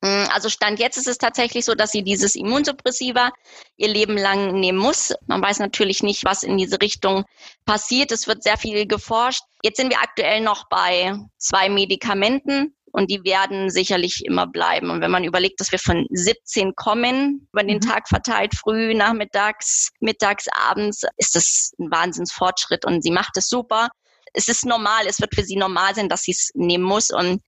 Mm, 0.00 0.26
also 0.32 0.48
Stand 0.48 0.78
jetzt 0.78 0.96
ist 0.96 1.08
es 1.08 1.18
tatsächlich 1.18 1.64
so, 1.64 1.74
dass 1.74 1.92
sie 1.92 2.02
dieses 2.02 2.34
Immunsuppressiva 2.34 3.32
ihr 3.76 3.88
Leben 3.88 4.16
lang 4.16 4.58
nehmen 4.58 4.78
muss. 4.78 5.14
Man 5.26 5.42
weiß 5.42 5.58
natürlich 5.58 6.02
nicht, 6.02 6.24
was 6.24 6.42
in 6.42 6.58
diese 6.58 6.80
Richtung 6.80 7.24
passiert. 7.64 8.12
Es 8.12 8.26
wird 8.26 8.42
sehr 8.42 8.58
viel 8.58 8.86
geforscht. 8.86 9.42
Jetzt 9.62 9.78
sind 9.78 9.90
wir 9.90 10.00
aktuell 10.00 10.40
noch 10.40 10.68
bei 10.68 11.16
zwei 11.38 11.68
Medikamenten 11.68 12.75
und 12.96 13.10
die 13.10 13.24
werden 13.24 13.68
sicherlich 13.68 14.24
immer 14.24 14.46
bleiben. 14.46 14.88
Und 14.88 15.02
wenn 15.02 15.10
man 15.10 15.22
überlegt, 15.22 15.60
dass 15.60 15.70
wir 15.70 15.78
von 15.78 16.06
17 16.10 16.74
kommen, 16.74 17.46
über 17.52 17.62
den 17.62 17.76
mhm. 17.76 17.82
Tag 17.82 18.08
verteilt, 18.08 18.54
früh, 18.54 18.94
nachmittags, 18.94 19.90
mittags, 20.00 20.46
abends, 20.48 21.02
ist 21.18 21.34
das 21.34 21.72
ein 21.78 21.90
Wahnsinnsfortschritt 21.90 22.86
und 22.86 23.02
sie 23.02 23.10
macht 23.10 23.36
es 23.36 23.50
super. 23.50 23.90
Es 24.32 24.48
ist 24.48 24.64
normal, 24.64 25.06
es 25.06 25.20
wird 25.20 25.34
für 25.34 25.44
sie 25.44 25.56
normal 25.56 25.94
sein, 25.94 26.08
dass 26.08 26.22
sie 26.22 26.32
es 26.32 26.50
nehmen 26.54 26.84
muss 26.84 27.10
und 27.10 27.42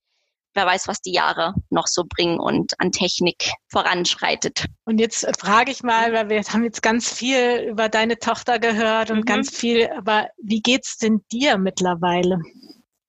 wer 0.53 0.67
weiß, 0.67 0.87
was 0.87 1.01
die 1.01 1.13
Jahre 1.13 1.55
noch 1.71 1.87
so 1.87 2.05
bringen 2.07 2.39
und 2.39 2.79
an 2.79 2.93
Technik 2.93 3.53
voranschreitet. 3.69 4.67
Und 4.85 4.99
jetzt 4.99 5.27
frage 5.39 5.71
ich 5.71 5.83
mal, 5.83 6.13
weil 6.13 6.29
wir 6.29 6.43
haben 6.43 6.65
jetzt 6.65 6.83
ganz 6.83 7.11
viel 7.11 7.69
über 7.71 7.89
deine 7.89 8.19
Tochter 8.19 8.59
gehört 8.59 9.11
und 9.11 9.21
mhm. 9.21 9.25
ganz 9.25 9.57
viel, 9.57 9.89
aber 9.97 10.29
wie 10.37 10.61
geht's 10.61 10.99
denn 10.99 11.25
dir 11.33 11.57
mittlerweile? 11.57 12.39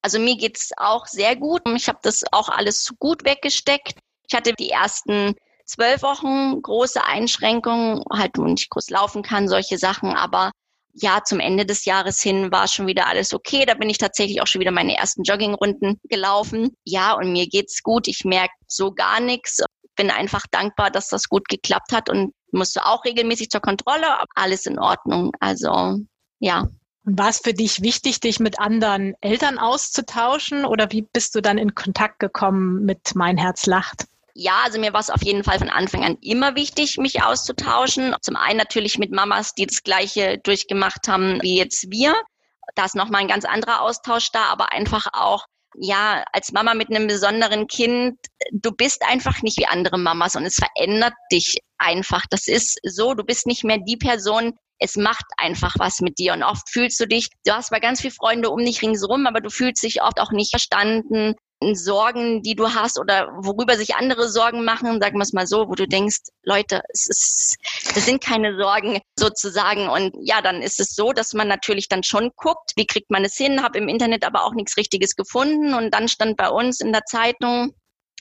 Also 0.02 0.20
mir 0.20 0.38
geht's 0.38 0.72
auch 0.78 1.06
sehr 1.08 1.36
gut. 1.36 1.62
Ich 1.76 1.88
habe 1.88 2.00
das 2.02 2.24
auch 2.32 2.50
alles 2.50 2.94
gut 3.00 3.26
weggesteckt. 3.26 4.00
Ich 4.28 4.36
hatte 4.36 4.54
die 4.54 4.70
ersten 4.70 5.36
zwölf 5.66 6.02
Wochen 6.02 6.62
große 6.62 7.04
Einschränkungen, 7.04 8.04
halt, 8.12 8.38
wo 8.38 8.46
ich 8.46 8.52
nicht 8.52 8.70
groß 8.70 8.90
laufen 8.90 9.24
kann, 9.24 9.48
solche 9.48 9.78
Sachen. 9.78 10.16
Aber 10.16 10.52
ja, 10.94 11.24
zum 11.24 11.40
Ende 11.40 11.66
des 11.66 11.86
Jahres 11.86 12.22
hin 12.22 12.52
war 12.52 12.68
schon 12.68 12.88
wieder 12.88 13.08
alles 13.08 13.34
okay. 13.34 13.66
Da 13.66 13.74
bin 13.76 13.90
ich 13.90 13.98
tatsächlich 13.98 14.42
auch 14.42 14.48
schon 14.48 14.62
wieder 14.62 14.72
meine 14.72 14.96
ersten 14.96 15.24
Joggingrunden 15.24 16.00
gelaufen. 16.04 16.76
Ja, 16.86 17.14
und 17.14 17.32
mir 17.32 17.48
geht's 17.48 17.84
gut. 17.84 18.08
Ich 18.08 18.26
merke 18.26 18.54
so 18.68 18.92
gar 18.92 19.20
nichts. 19.20 19.62
Bin 19.96 20.12
einfach 20.12 20.46
dankbar, 20.52 20.92
dass 20.92 21.10
das 21.10 21.28
gut 21.30 21.48
geklappt 21.50 21.92
hat 21.92 22.10
und 22.10 22.34
musste 22.52 22.86
auch 22.86 23.06
regelmäßig 23.06 23.50
zur 23.50 23.62
Kontrolle. 23.62 24.08
Alles 24.36 24.66
in 24.66 24.80
Ordnung. 24.80 25.32
Also 25.40 25.98
ja, 26.40 26.68
und 27.10 27.18
war 27.18 27.30
es 27.30 27.40
für 27.40 27.56
dich 27.56 27.82
wichtig, 27.82 28.20
dich 28.20 28.40
mit 28.40 28.60
anderen 28.60 29.16
Eltern 29.20 29.58
auszutauschen 29.58 30.64
oder 30.64 30.92
wie 30.92 31.02
bist 31.02 31.34
du 31.34 31.42
dann 31.42 31.58
in 31.58 31.74
Kontakt 31.74 32.20
gekommen 32.20 32.86
mit 32.86 33.16
Mein 33.16 33.36
Herz 33.36 33.66
lacht? 33.66 34.06
Ja, 34.36 34.62
also 34.64 34.80
mir 34.80 34.94
war 34.94 35.00
es 35.00 35.10
auf 35.10 35.24
jeden 35.24 35.44
Fall 35.44 35.58
von 35.58 35.72
Anfang 35.72 36.04
an 36.04 36.18
immer 36.22 36.56
wichtig, 36.56 36.98
mich 36.98 37.24
auszutauschen. 37.24 38.16
Zum 38.22 38.36
einen 38.36 38.60
natürlich 38.60 39.00
mit 39.00 39.12
Mamas, 39.12 39.56
die 39.56 39.66
das 39.66 39.82
Gleiche 39.82 40.38
durchgemacht 40.38 41.08
haben 41.08 41.42
wie 41.42 41.58
jetzt 41.58 41.90
wir. 41.90 42.14
Da 42.76 42.86
ist 42.86 42.96
nochmal 42.96 43.22
ein 43.22 43.28
ganz 43.28 43.44
anderer 43.44 43.82
Austausch 43.82 44.32
da, 44.32 44.44
aber 44.44 44.72
einfach 44.72 45.08
auch, 45.12 45.46
ja, 45.80 46.24
als 46.32 46.52
Mama 46.52 46.76
mit 46.76 46.92
einem 46.92 47.08
besonderen 47.08 47.66
Kind, 47.66 48.20
du 48.52 48.72
bist 48.72 49.02
einfach 49.02 49.42
nicht 49.42 49.58
wie 49.58 49.66
andere 49.66 49.98
Mamas 49.98 50.36
und 50.36 50.46
es 50.46 50.58
verändert 50.58 51.14
dich 51.32 51.58
einfach. 51.80 52.26
Das 52.30 52.48
ist 52.48 52.78
so, 52.84 53.16
du 53.16 53.24
bist 53.24 53.48
nicht 53.48 53.64
mehr 53.64 53.80
die 53.80 53.98
Person, 53.98 54.60
es 54.80 54.96
macht 54.96 55.26
einfach 55.38 55.76
was 55.78 56.00
mit 56.00 56.18
dir 56.20 56.34
und 56.34 56.44
oft 56.44 56.70
fühlst 56.70 57.00
du 57.00 57.08
dich, 57.08 57.30
du 57.46 57.54
hast 57.54 57.68
zwar 57.68 57.80
ganz 57.80 58.02
viele 58.02 58.14
Freunde 58.14 58.50
um 58.50 58.60
dich 58.60 58.82
ringsherum, 58.82 59.28
aber 59.28 59.42
du 59.42 59.50
fühlst 59.50 59.84
dich 59.84 60.02
oft 60.02 60.20
auch 60.20 60.32
nicht 60.32 60.52
verstanden. 60.52 61.36
Sorgen, 61.74 62.42
die 62.42 62.56
du 62.56 62.74
hast 62.74 62.98
oder 62.98 63.28
worüber 63.42 63.76
sich 63.76 63.96
andere 63.96 64.30
Sorgen 64.30 64.64
machen, 64.64 65.02
sagen 65.02 65.18
wir 65.18 65.24
es 65.24 65.34
mal 65.34 65.46
so, 65.46 65.68
wo 65.68 65.76
du 65.76 65.90
denkst, 65.90 66.20
Leute, 66.44 66.82
es 66.94 67.08
ist, 67.08 67.58
das 67.94 68.06
sind 68.06 68.24
keine 68.24 68.58
Sorgen 68.58 69.02
sozusagen. 69.20 69.90
Und 69.90 70.16
ja, 70.22 70.42
dann 70.42 70.62
ist 70.62 70.80
es 70.80 70.96
so, 70.96 71.12
dass 71.12 71.34
man 71.34 71.50
natürlich 71.50 71.90
dann 71.90 72.04
schon 72.04 72.32
guckt, 72.38 72.72
wie 72.78 72.86
kriegt 72.86 73.12
man 73.12 73.26
es 73.26 73.36
hin, 73.36 73.62
habe 73.62 73.78
im 73.78 73.90
Internet 73.90 74.24
aber 74.24 74.46
auch 74.46 74.54
nichts 74.54 74.78
Richtiges 74.78 75.18
gefunden. 75.18 75.74
Und 75.74 75.94
dann 75.94 76.08
stand 76.08 76.38
bei 76.38 76.48
uns 76.48 76.80
in 76.80 76.94
der 76.94 77.04
Zeitung, 77.04 77.74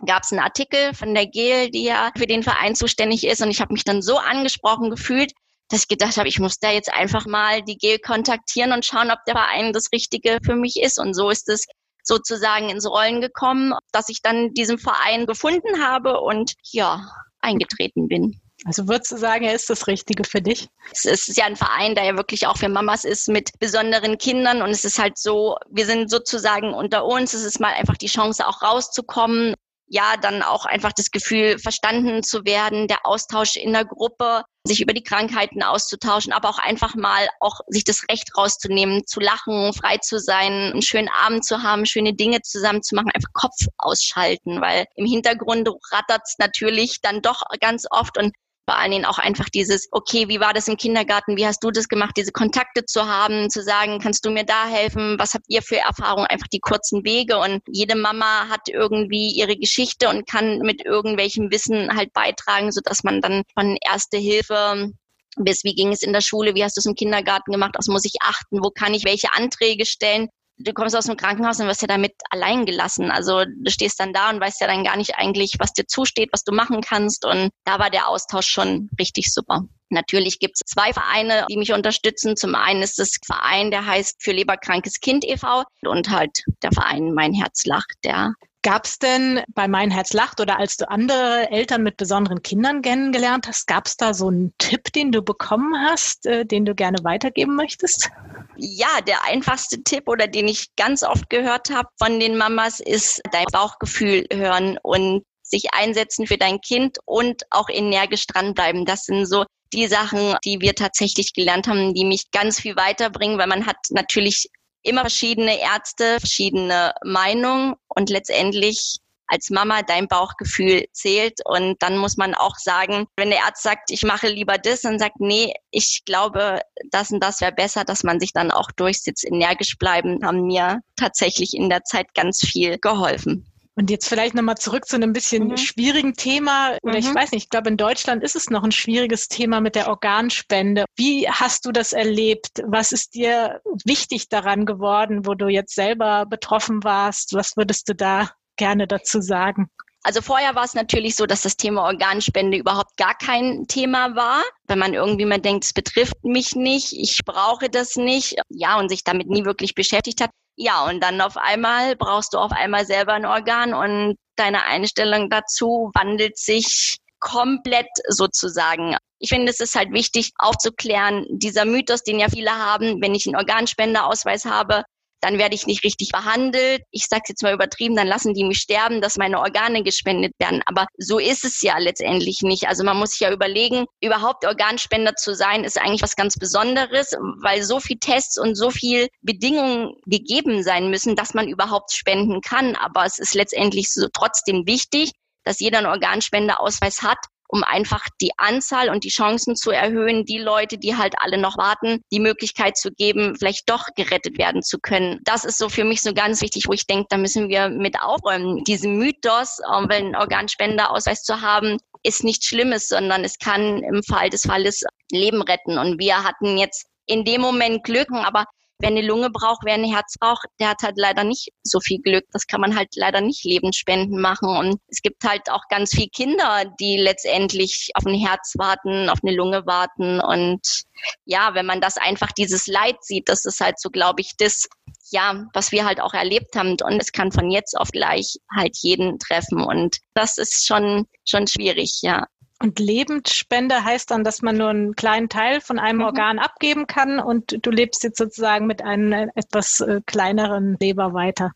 gab 0.05 0.25
es 0.25 0.33
einen 0.33 0.41
Artikel 0.41 0.93
von 0.95 1.15
der 1.15 1.29
GEL, 1.29 1.71
die 1.71 1.85
ja 1.85 2.11
für 2.17 2.27
den 2.27 2.43
Verein 2.43 2.75
zuständig 2.75 3.25
ist. 3.25 3.41
Und 3.41 3.53
ich 3.53 3.61
habe 3.61 3.73
mich 3.73 3.85
dann 3.85 4.03
so 4.03 4.19
angesprochen 4.19 4.91
gefühlt, 4.91 5.33
dass 5.69 5.83
ich 5.83 5.89
gedacht 5.89 6.17
habe, 6.17 6.29
ich 6.29 6.39
muss 6.39 6.59
da 6.59 6.71
jetzt 6.71 6.93
einfach 6.93 7.27
mal 7.27 7.63
die 7.63 7.77
GEL 7.77 7.99
kontaktieren 7.99 8.73
und 8.73 8.85
schauen, 8.85 9.11
ob 9.11 9.25
der 9.27 9.35
Verein 9.35 9.73
das 9.73 9.93
Richtige 9.93 10.39
für 10.45 10.55
mich 10.55 10.77
ist. 10.81 10.99
Und 10.99 11.15
so 11.15 11.31
ist 11.31 11.49
es 11.49 11.67
sozusagen 12.03 12.71
ins 12.71 12.89
Rollen 12.89 13.21
gekommen, 13.21 13.75
dass 13.93 14.09
ich 14.09 14.23
dann 14.23 14.55
diesen 14.55 14.79
Verein 14.79 15.27
gefunden 15.27 15.85
habe 15.85 16.21
und 16.21 16.55
ja, 16.71 17.07
eingetreten 17.41 18.09
bin. 18.09 18.41
Also 18.65 18.89
würdest 18.89 19.13
du 19.13 19.17
sagen, 19.17 19.45
er 19.45 19.55
ist 19.55 19.71
das 19.71 19.87
Richtige 19.87 20.25
für 20.25 20.43
dich? 20.43 20.69
Es 20.91 21.05
ist 21.05 21.37
ja 21.37 21.45
ein 21.45 21.55
Verein, 21.55 21.95
der 21.95 22.05
ja 22.05 22.17
wirklich 22.17 22.47
auch 22.49 22.57
für 22.57 22.69
Mamas 22.69 23.05
ist 23.05 23.29
mit 23.29 23.51
besonderen 23.61 24.19
Kindern 24.19 24.63
und 24.63 24.71
es 24.71 24.85
ist 24.85 24.99
halt 24.99 25.17
so, 25.17 25.57
wir 25.71 25.87
sind 25.87 26.11
sozusagen 26.11 26.75
unter 26.75 27.05
uns, 27.05 27.35
es 27.35 27.45
ist 27.45 27.61
mal 27.61 27.75
einfach 27.75 27.97
die 27.97 28.09
Chance 28.09 28.49
auch 28.49 28.63
rauszukommen 28.63 29.55
ja, 29.89 30.17
dann 30.17 30.43
auch 30.43 30.67
einfach 30.67 30.93
das 30.93 31.11
Gefühl, 31.11 31.59
verstanden 31.59 32.23
zu 32.23 32.45
werden, 32.45 32.89
der 32.89 33.07
Austausch 33.07 33.57
in 33.57 33.73
der 33.73 33.85
Gruppe, 33.85 34.45
sich 34.65 34.83
über 34.83 34.93
die 34.93 35.03
Krankheiten 35.03 35.63
auszutauschen, 35.63 36.33
aber 36.33 36.51
auch 36.51 36.59
einfach 36.59 36.95
mal 36.95 37.29
auch 37.41 37.61
sich 37.69 37.85
das 37.85 38.05
Recht 38.11 38.37
rauszunehmen, 38.37 39.07
zu 39.07 39.19
lachen, 39.19 39.73
frei 39.73 39.97
zu 39.99 40.19
sein, 40.19 40.53
einen 40.73 40.83
schönen 40.83 41.09
Abend 41.09 41.45
zu 41.45 41.63
haben, 41.63 41.87
schöne 41.87 42.15
Dinge 42.15 42.43
zusammen 42.43 42.83
zu 42.83 42.95
machen, 42.95 43.11
einfach 43.15 43.33
Kopf 43.33 43.57
ausschalten, 43.79 44.61
weil 44.61 44.85
im 44.97 45.07
Hintergrund 45.07 45.69
rattert's 45.91 46.37
natürlich 46.39 47.01
dann 47.01 47.23
doch 47.23 47.43
ganz 47.61 47.87
oft 47.91 48.19
und 48.19 48.35
vor 48.69 48.77
allen 48.77 48.91
Dingen 48.91 49.07
auch 49.07 49.17
einfach 49.17 49.49
dieses, 49.49 49.89
okay, 49.93 50.29
wie 50.29 50.41
war 50.41 50.53
das 50.53 50.69
im 50.69 50.77
Kindergarten, 50.77 51.39
wie 51.39 51.47
hast 51.47 51.65
du 51.65 51.71
das 51.71 51.89
gemacht, 51.89 52.13
diese 52.19 52.33
Kontakte 52.33 52.85
zu 52.85 53.09
haben, 53.09 53.49
zu 53.49 53.63
sagen, 53.63 53.99
kannst 53.99 54.27
du 54.27 54.31
mir 54.31 54.45
da 54.45 54.67
helfen, 54.67 55.19
was 55.19 55.33
habt 55.33 55.47
ihr 55.49 55.63
für 55.63 55.79
Erfahrungen, 55.79 56.27
einfach 56.27 56.49
die 56.49 56.61
kurzen 56.61 57.03
Wege. 57.03 57.39
Und 57.39 57.63
jede 57.67 57.97
Mama 57.97 58.51
hat 58.51 58.69
irgendwie 58.69 59.31
ihre 59.31 59.57
Geschichte 59.57 60.11
und 60.11 60.29
kann 60.29 60.59
mit 60.59 60.85
irgendwelchem 60.85 61.51
Wissen 61.51 61.97
halt 61.97 62.13
beitragen, 62.13 62.71
sodass 62.71 63.05
man 63.05 63.23
dann 63.23 63.43
von 63.55 63.79
Erste 63.81 64.19
Hilfe 64.19 64.93
bis 65.37 65.65
wie 65.65 65.75
ging 65.75 65.93
es 65.93 66.03
in 66.03 66.13
der 66.13 66.21
Schule, 66.21 66.55
wie 66.55 66.65
hast 66.65 66.77
du 66.77 66.81
es 66.81 66.87
im 66.87 66.95
Kindergarten 66.95 67.53
gemacht, 67.53 67.75
was 67.79 67.87
muss 67.87 68.05
ich 68.05 68.17
achten, 68.21 68.63
wo 68.63 68.71
kann 68.71 68.93
ich 68.93 69.05
welche 69.05 69.33
Anträge 69.33 69.87
stellen, 69.87 70.29
du 70.59 70.73
kommst 70.73 70.97
aus 70.97 71.07
dem 71.07 71.17
Krankenhaus 71.17 71.61
und 71.61 71.67
wirst 71.67 71.83
ja 71.83 71.89
damit 71.89 72.13
allein 72.31 72.67
gelassen. 72.67 73.11
Also 73.11 73.45
du 73.45 73.71
stehst 73.71 74.01
dann 74.01 74.13
da 74.13 74.31
und 74.31 74.41
weißt 74.41 74.61
ja 74.61 74.67
dann 74.67 74.85
gar 74.85 74.97
nicht 74.97 75.17
eigentlich, 75.17 75.55
was 75.59 75.73
dir 75.73 75.87
zusteht, 75.87 76.31
was 76.33 76.45
du 76.45 76.53
machen 76.53 76.81
kannst. 76.81 77.25
Und 77.25 77.51
da 77.65 77.79
war 77.79 77.91
der 77.91 78.09
Austausch 78.09 78.47
schon 78.47 78.89
richtig 78.99 79.33
super. 79.33 79.63
Natürlich 79.91 80.39
gibt 80.39 80.57
es 80.57 80.71
zwei 80.71 80.93
Vereine, 80.93 81.47
die 81.51 81.57
mich 81.57 81.73
unterstützen. 81.73 82.37
Zum 82.37 82.55
einen 82.55 82.83
ist 82.83 82.99
das 82.99 83.17
Verein, 83.25 83.71
der 83.71 83.87
heißt 83.87 84.23
für 84.23 84.33
leberkrankes 84.33 85.01
Kind 85.01 85.25
e.V. 85.25 85.65
und 85.83 86.11
halt 86.11 86.43
der 86.63 86.73
Verein 86.73 87.15
Mein 87.15 87.33
Herz 87.33 87.65
lacht, 87.65 87.95
der 88.05 88.35
Gab 88.63 88.87
es 88.87 88.99
denn 88.99 89.43
bei 89.55 89.69
Mein 89.69 89.91
Herz 89.91 90.13
lacht 90.13 90.41
oder 90.41 90.59
als 90.59 90.77
du 90.77 90.91
andere 90.91 91.49
Eltern 91.51 91.85
mit 91.85 91.97
besonderen 91.97 92.43
Kindern 92.43 92.83
kennengelernt 92.83 93.47
hast, 93.47 93.67
gab 93.67 93.87
es 93.87 93.97
da 93.97 94.13
so 94.13 94.29
einen 94.29 94.53
Tipp, 94.59 94.93
den 94.93 95.13
du 95.13 95.23
bekommen 95.23 95.75
hast, 95.87 96.27
äh, 96.27 96.45
den 96.45 96.65
du 96.65 96.75
gerne 96.75 96.99
weitergeben 97.03 97.55
möchtest? 97.55 98.11
Ja, 98.57 99.01
der 99.07 99.25
einfachste 99.25 99.83
Tipp 99.85 100.09
oder 100.09 100.27
den 100.27 100.49
ich 100.49 100.75
ganz 100.75 101.05
oft 101.05 101.31
gehört 101.31 101.71
habe 101.71 101.89
von 101.99 102.19
den 102.19 102.37
Mamas 102.37 102.81
ist 102.81 103.23
dein 103.31 103.47
Bauchgefühl 103.53 104.27
hören 104.33 104.79
und 104.83 105.23
sich 105.43 105.73
einsetzen 105.73 106.27
für 106.27 106.37
dein 106.37 106.61
Kind 106.61 106.99
und 107.05 107.45
auch 107.51 107.69
energisch 107.69 108.27
dranbleiben. 108.27 108.85
Das 108.85 109.05
sind 109.05 109.27
so 109.27 109.45
die 109.73 109.87
Sachen, 109.87 110.35
die 110.45 110.61
wir 110.61 110.75
tatsächlich 110.75 111.33
gelernt 111.33 111.69
haben, 111.69 111.95
die 111.95 112.05
mich 112.05 112.31
ganz 112.33 112.61
viel 112.61 112.77
weiterbringen, 112.77 113.39
weil 113.39 113.47
man 113.47 113.67
hat 113.67 113.77
natürlich 113.91 114.51
immer 114.83 115.03
verschiedene 115.03 115.61
Ärzte, 115.61 116.19
verschiedene 116.21 116.95
Meinungen 117.05 117.75
und 117.89 118.11
letztendlich 118.11 118.99
als 119.29 119.51
Mama 119.51 119.83
dein 119.83 120.09
Bauchgefühl 120.09 120.87
zählt. 120.93 121.41
Und 121.45 121.83
dann 121.83 121.99
muss 121.99 122.17
man 122.17 122.35
auch 122.35 122.57
sagen, 122.57 123.07
wenn 123.17 123.31
der 123.31 123.45
Arzt 123.45 123.63
sagt, 123.63 123.91
ich 123.91 124.03
mache 124.03 124.29
lieber 124.29 124.59
das, 124.59 124.81
dann 124.81 124.99
sagt, 124.99 125.21
nee, 125.21 125.55
ich 125.71 126.03
glaube, 126.07 126.61
das 126.91 127.11
und 127.11 127.21
das 127.21 127.41
wäre 127.41 127.53
besser, 127.53 127.85
dass 127.85 128.03
man 128.03 128.19
sich 128.19 128.33
dann 128.33 128.51
auch 128.51 128.73
durchsitzt. 128.73 129.27
Energisch 129.27 129.77
bleiben 129.79 130.25
haben 130.25 130.47
mir 130.47 130.81
tatsächlich 130.97 131.55
in 131.55 131.69
der 131.69 131.85
Zeit 131.85 132.15
ganz 132.15 132.41
viel 132.41 132.79
geholfen. 132.79 133.47
Und 133.79 133.91
jetzt 133.91 134.09
vielleicht 134.09 134.35
nochmal 134.35 134.57
zurück 134.57 134.87
zu 134.87 134.97
einem 134.97 135.13
bisschen 135.13 135.49
mhm. 135.49 135.57
schwierigen 135.57 136.15
Thema. 136.15 136.77
Oder 136.83 136.95
mhm. 136.95 136.99
ich 136.99 137.15
weiß 137.15 137.31
nicht, 137.31 137.45
ich 137.45 137.49
glaube, 137.49 137.69
in 137.69 137.77
Deutschland 137.77 138.25
ist 138.25 138.35
es 138.35 138.51
noch 138.51 138.65
ein 138.65 138.73
schwieriges 138.73 139.29
Thema 139.29 139.61
mit 139.61 139.77
der 139.77 139.87
Organspende. 139.87 140.85
Wie 140.97 141.31
hast 141.31 141.65
du 141.65 141.71
das 141.71 141.93
erlebt? 141.93 142.61
Was 142.67 142.91
ist 142.91 143.15
dir 143.15 143.61
wichtig 143.85 144.29
daran 144.29 144.67
geworden, 144.67 145.27
wo 145.27 145.35
du 145.35 145.47
jetzt 145.47 145.77
selber 145.77 146.27
betroffen 146.27 146.83
warst? 146.83 147.35
Was 147.35 147.57
würdest 147.57 147.89
du 147.89 147.95
da 147.95 148.33
gerne 148.57 148.89
dazu 148.89 149.21
sagen? 149.21 149.69
Also 150.03 150.23
vorher 150.23 150.57
war 150.57 150.65
es 150.65 150.75
natürlich 150.75 151.15
so, 151.15 151.27
dass 151.27 151.43
das 151.43 151.57
Thema 151.57 151.85
Organspende 151.85 152.59
überhaupt 152.59 152.97
gar 152.97 153.17
kein 153.17 153.69
Thema 153.69 154.17
war, 154.17 154.43
wenn 154.67 154.81
man 154.81 154.93
irgendwie 154.93 155.25
mal 155.25 155.41
denkt, 155.41 155.67
es 155.67 155.73
betrifft 155.73 156.25
mich 156.25 156.57
nicht, 156.57 156.95
ich 156.95 157.21
brauche 157.25 157.69
das 157.69 157.95
nicht, 157.95 158.37
ja, 158.49 158.77
und 158.79 158.89
sich 158.89 159.05
damit 159.05 159.29
nie 159.29 159.45
wirklich 159.45 159.77
beschäftigt 159.77 160.21
hat. 160.21 160.31
Ja, 160.61 160.87
und 160.87 161.01
dann 161.01 161.21
auf 161.21 161.37
einmal 161.37 161.95
brauchst 161.95 162.35
du 162.35 162.39
auf 162.39 162.51
einmal 162.51 162.85
selber 162.85 163.13
ein 163.13 163.25
Organ 163.25 163.75
und 163.75 164.17
deine 164.35 164.65
Einstellung 164.65 165.31
dazu 165.31 165.93
wandelt 165.95 166.37
sich 166.37 166.97
komplett 167.21 167.87
sozusagen. 168.09 168.97
Ich 169.21 169.29
finde, 169.29 169.53
es 169.53 169.61
ist 169.61 169.77
halt 169.77 169.93
wichtig 169.93 170.33
aufzuklären, 170.37 171.27
dieser 171.31 171.65
Mythos, 171.65 172.03
den 172.03 172.19
ja 172.19 172.29
viele 172.29 172.51
haben, 172.51 173.01
wenn 173.01 173.15
ich 173.15 173.27
einen 173.27 173.37
Organspendeausweis 173.37 174.47
habe, 174.47 174.83
dann 175.21 175.39
werde 175.39 175.55
ich 175.55 175.67
nicht 175.67 175.85
richtig 175.85 176.11
behandelt. 176.11 176.83
Ich 176.91 177.07
sage 177.07 177.25
jetzt 177.29 177.43
mal 177.43 177.55
übertrieben, 177.55 177.97
dann 177.97 178.07
lassen 178.07 178.35
die 178.35 178.45
mich 178.45 178.59
sterben, 178.59 179.01
dass 179.01 179.17
meine 179.17 179.41
Organe 179.41 179.83
gespendet 179.83 180.33
werden. 180.39 180.63
Aber 180.67 180.87
so 180.97 181.19
ist 181.19 181.45
es 181.45 181.61
ja 181.63 181.79
letztendlich 181.79 182.41
nicht. 182.43 182.69
Also 182.69 182.85
man 182.85 182.97
muss 182.97 183.11
sich 183.11 183.21
ja 183.21 183.33
überlegen, 183.33 183.87
überhaupt 184.01 184.45
Organspender 184.47 185.15
zu 185.15 185.35
sein, 185.35 185.65
ist 185.65 185.79
eigentlich 185.79 186.03
was 186.03 186.17
ganz 186.17 186.37
Besonderes, 186.37 187.13
weil 187.43 187.63
so 187.63 187.81
viel 187.81 187.99
Tests 187.99 188.39
und 188.39 188.55
so 188.55 188.71
viel 188.71 189.09
Bedingungen 189.23 189.95
gegeben 190.07 190.63
sein 190.63 190.91
müssen, 190.91 191.17
dass 191.17 191.35
man 191.35 191.49
überhaupt 191.49 191.93
spenden 191.93 192.41
kann. 192.41 192.77
Aber 192.77 193.05
es 193.05 193.19
ist 193.19 193.35
letztendlich 193.35 193.93
so 193.93 194.07
trotzdem 194.13 194.67
wichtig, 194.67 195.13
dass 195.45 195.61
jeder 195.61 195.79
einen 195.79 195.87
Organspendeausweis 195.87 197.03
hat, 197.03 197.19
um 197.49 197.65
einfach 197.65 198.07
die 198.21 198.31
Anzahl 198.37 198.91
und 198.91 199.05
die 199.05 199.09
Chancen 199.09 199.57
zu 199.57 199.71
erhöhen, 199.71 200.25
die 200.25 200.39
Leute, 200.39 200.79
die 200.79 200.97
halt 200.97 201.15
alle 201.19 201.39
noch 201.39 201.57
warten, 201.57 202.03
die 202.13 202.21
Möglichkeit 202.21 202.77
zu 202.77 202.91
geben, 202.93 203.35
vielleicht 203.37 203.69
doch 203.69 203.87
gerettet 203.97 204.39
werden 204.39 204.63
zu 204.63 204.79
können. 204.79 205.21
Das 205.25 205.45
ist 205.45 205.59
so 205.59 205.69
für 205.69 205.85
mich 205.85 206.03
so 206.03 206.13
ganz 206.13 206.43
wichtig, 206.43 206.69
wo 206.69 206.73
ich 206.73 206.87
denke, 206.87 207.07
da 207.09 207.17
müssen 207.17 207.49
wir 207.49 207.71
mit 207.71 208.01
aufräumen. 208.01 208.63
Diesen 208.65 208.99
Mythos, 208.99 209.59
um 209.67 209.89
einen 209.91 210.15
Organspenderausweis 210.15 211.23
zu 211.23 211.41
haben, 211.41 211.79
ist 212.03 212.23
nichts 212.23 212.47
Schlimmes, 212.47 212.89
sondern 212.89 213.25
es 213.25 213.39
kann 213.39 213.83
im 213.83 214.03
Fall 214.03 214.31
des 214.31 214.43
Falles 214.43 214.85
Leben 215.11 215.43
retten. 215.43 215.79
Und 215.79 215.99
wir 215.99 216.23
hatten 216.23 216.59
jetzt 216.59 216.87
in 217.07 217.25
dem 217.25 217.41
Moment 217.41 217.83
Glück, 217.85 218.09
aber 218.13 218.45
wer 218.79 218.89
eine 218.91 219.03
Lunge 219.03 219.31
braucht, 219.31 219.63
wer 219.65 219.75
ein 219.75 219.85
Herz 219.85 220.17
braucht, 220.19 220.47
der 220.61 220.71
hat 220.71 220.83
halt 220.83 220.97
leider 220.97 221.25
nicht 221.25 221.51
so 221.63 221.81
viel 221.81 222.01
Glück. 222.01 222.25
Das 222.33 222.47
kann 222.47 222.61
man 222.61 222.77
halt 222.77 222.89
leider 222.95 223.21
nicht 223.21 223.45
Lebensspenden 223.45 224.21
machen. 224.21 224.49
Und 224.49 224.81
es 224.89 225.03
gibt 225.03 225.25
halt 225.25 225.51
auch 225.51 225.63
ganz 225.69 225.91
viele 225.91 226.09
Kinder, 226.09 226.65
die 226.81 226.97
letztendlich 226.97 227.91
auf 227.95 228.07
ein 228.07 228.15
Herz 228.15 228.55
warten, 228.57 229.09
auf 229.09 229.19
eine 229.23 229.35
Lunge 229.35 229.67
warten. 229.67 230.21
Und 230.21 230.85
ja, 231.25 231.55
wenn 231.55 231.67
man 231.67 231.81
das 231.81 231.97
einfach 231.97 232.33
dieses 232.33 232.67
Leid 232.67 232.97
sieht, 233.03 233.29
das 233.29 233.45
ist 233.45 233.61
halt 233.61 233.81
so, 233.81 233.91
glaube 233.91 234.21
ich, 234.21 234.33
das, 234.39 234.69
ja, 235.11 235.45
was 235.53 235.73
wir 235.73 235.85
halt 235.85 236.01
auch 236.01 236.15
erlebt 236.15 236.55
haben. 236.57 236.77
Und 236.83 237.01
es 237.01 237.13
kann 237.13 237.33
von 237.33 237.51
jetzt 237.51 237.77
auf 237.77 237.89
gleich 237.89 238.37
halt 238.55 238.77
jeden 238.81 239.19
treffen. 239.19 239.63
Und 239.63 239.99
das 240.15 240.39
ist 240.39 240.67
schon, 240.67 241.07
schon 241.25 241.47
schwierig, 241.47 241.99
ja. 242.03 242.27
Und 242.61 242.81
Lebensspende 242.81 243.85
heißt 243.85 244.11
dann, 244.11 244.25
dass 244.25 244.43
man 244.43 244.57
nur 244.57 244.71
einen 244.71 244.97
kleinen 244.97 245.29
Teil 245.29 245.61
von 245.61 245.79
einem 245.79 245.99
mhm. 245.99 246.05
Organ 246.05 246.39
abgeben 246.39 246.87
kann 246.87 247.21
und 247.21 247.65
du 247.65 247.71
lebst 247.71 248.03
jetzt 248.03 248.19
sozusagen 248.19 248.67
mit 248.67 248.83
einem 248.83 249.31
etwas 249.35 249.81
äh, 249.81 250.01
kleineren 250.07 250.77
Leber 250.81 251.15
weiter. 251.15 251.53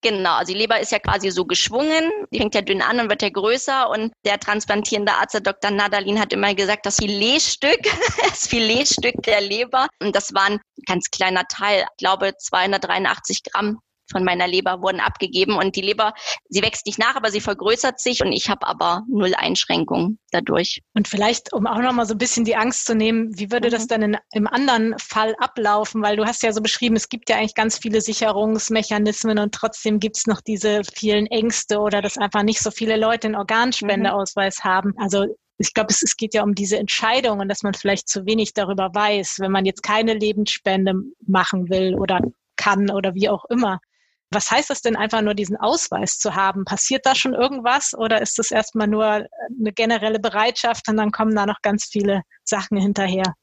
Genau, 0.00 0.34
also 0.34 0.52
die 0.52 0.58
Leber 0.58 0.78
ist 0.78 0.92
ja 0.92 1.00
quasi 1.00 1.30
so 1.30 1.44
geschwungen, 1.44 2.10
die 2.30 2.38
fängt 2.38 2.54
ja 2.54 2.62
dünn 2.62 2.82
an 2.82 3.00
und 3.00 3.10
wird 3.10 3.20
ja 3.20 3.30
größer 3.30 3.90
und 3.90 4.12
der 4.24 4.38
transplantierende 4.38 5.12
Arzt, 5.12 5.34
der 5.34 5.40
Dr. 5.40 5.72
Nadalin, 5.72 6.20
hat 6.20 6.32
immer 6.32 6.54
gesagt, 6.54 6.86
das 6.86 6.98
Filetstück, 6.98 7.80
das 8.30 8.46
Filetstück 8.46 9.20
der 9.24 9.40
Leber 9.40 9.88
und 10.00 10.14
das 10.14 10.32
war 10.34 10.44
ein 10.44 10.60
ganz 10.86 11.10
kleiner 11.10 11.44
Teil, 11.48 11.80
ich 11.80 11.96
glaube 11.98 12.32
283 12.38 13.42
Gramm 13.42 13.80
von 14.10 14.24
meiner 14.24 14.46
Leber 14.46 14.82
wurden 14.82 15.00
abgegeben 15.00 15.56
und 15.56 15.76
die 15.76 15.80
Leber, 15.80 16.14
sie 16.48 16.62
wächst 16.62 16.86
nicht 16.86 16.98
nach, 16.98 17.16
aber 17.16 17.30
sie 17.30 17.40
vergrößert 17.40 18.00
sich 18.00 18.22
und 18.22 18.32
ich 18.32 18.48
habe 18.48 18.66
aber 18.66 19.02
null 19.08 19.34
Einschränkungen 19.36 20.18
dadurch. 20.30 20.80
Und 20.94 21.08
vielleicht, 21.08 21.52
um 21.52 21.66
auch 21.66 21.78
nochmal 21.78 22.06
so 22.06 22.14
ein 22.14 22.18
bisschen 22.18 22.44
die 22.44 22.56
Angst 22.56 22.86
zu 22.86 22.94
nehmen, 22.94 23.38
wie 23.38 23.50
würde 23.50 23.68
mhm. 23.68 23.72
das 23.72 23.86
dann 23.86 24.02
in, 24.02 24.16
im 24.32 24.46
anderen 24.46 24.94
Fall 24.98 25.34
ablaufen? 25.38 26.02
Weil 26.02 26.16
du 26.16 26.24
hast 26.24 26.42
ja 26.42 26.52
so 26.52 26.60
beschrieben, 26.60 26.96
es 26.96 27.08
gibt 27.08 27.30
ja 27.30 27.36
eigentlich 27.36 27.54
ganz 27.54 27.78
viele 27.78 28.00
Sicherungsmechanismen 28.00 29.38
und 29.38 29.54
trotzdem 29.54 30.00
gibt 30.00 30.16
es 30.16 30.26
noch 30.26 30.40
diese 30.40 30.82
vielen 30.94 31.26
Ängste 31.26 31.78
oder 31.78 32.02
dass 32.02 32.18
einfach 32.18 32.42
nicht 32.42 32.60
so 32.60 32.70
viele 32.70 32.96
Leute 32.96 33.28
einen 33.28 33.36
Organspendeausweis 33.36 34.58
mhm. 34.64 34.68
haben. 34.68 34.94
Also 34.98 35.26
ich 35.58 35.74
glaube, 35.74 35.88
es, 35.90 36.02
es, 36.02 36.16
geht 36.16 36.34
ja 36.34 36.44
um 36.44 36.54
diese 36.54 36.78
Entscheidung 36.78 37.40
und 37.40 37.48
dass 37.48 37.62
man 37.62 37.74
vielleicht 37.74 38.08
zu 38.08 38.24
wenig 38.26 38.54
darüber 38.54 38.94
weiß, 38.94 39.38
wenn 39.40 39.50
man 39.50 39.66
jetzt 39.66 39.82
keine 39.82 40.14
Lebensspende 40.14 40.94
machen 41.26 41.68
will 41.68 41.96
oder 41.96 42.20
kann 42.56 42.90
oder 42.90 43.14
wie 43.14 43.28
auch 43.28 43.44
immer. 43.46 43.80
Was 44.30 44.50
heißt 44.50 44.68
das 44.68 44.82
denn 44.82 44.96
einfach 44.96 45.22
nur, 45.22 45.34
diesen 45.34 45.56
Ausweis 45.56 46.18
zu 46.18 46.34
haben? 46.34 46.64
Passiert 46.64 47.06
da 47.06 47.14
schon 47.14 47.34
irgendwas 47.34 47.94
oder 47.96 48.20
ist 48.20 48.38
das 48.38 48.50
erstmal 48.50 48.86
nur 48.86 49.06
eine 49.06 49.72
generelle 49.74 50.18
Bereitschaft 50.18 50.88
und 50.88 50.98
dann 50.98 51.12
kommen 51.12 51.34
da 51.34 51.46
noch 51.46 51.62
ganz 51.62 51.88
viele 51.90 52.22
Sachen 52.44 52.76
hinterher? 52.76 53.34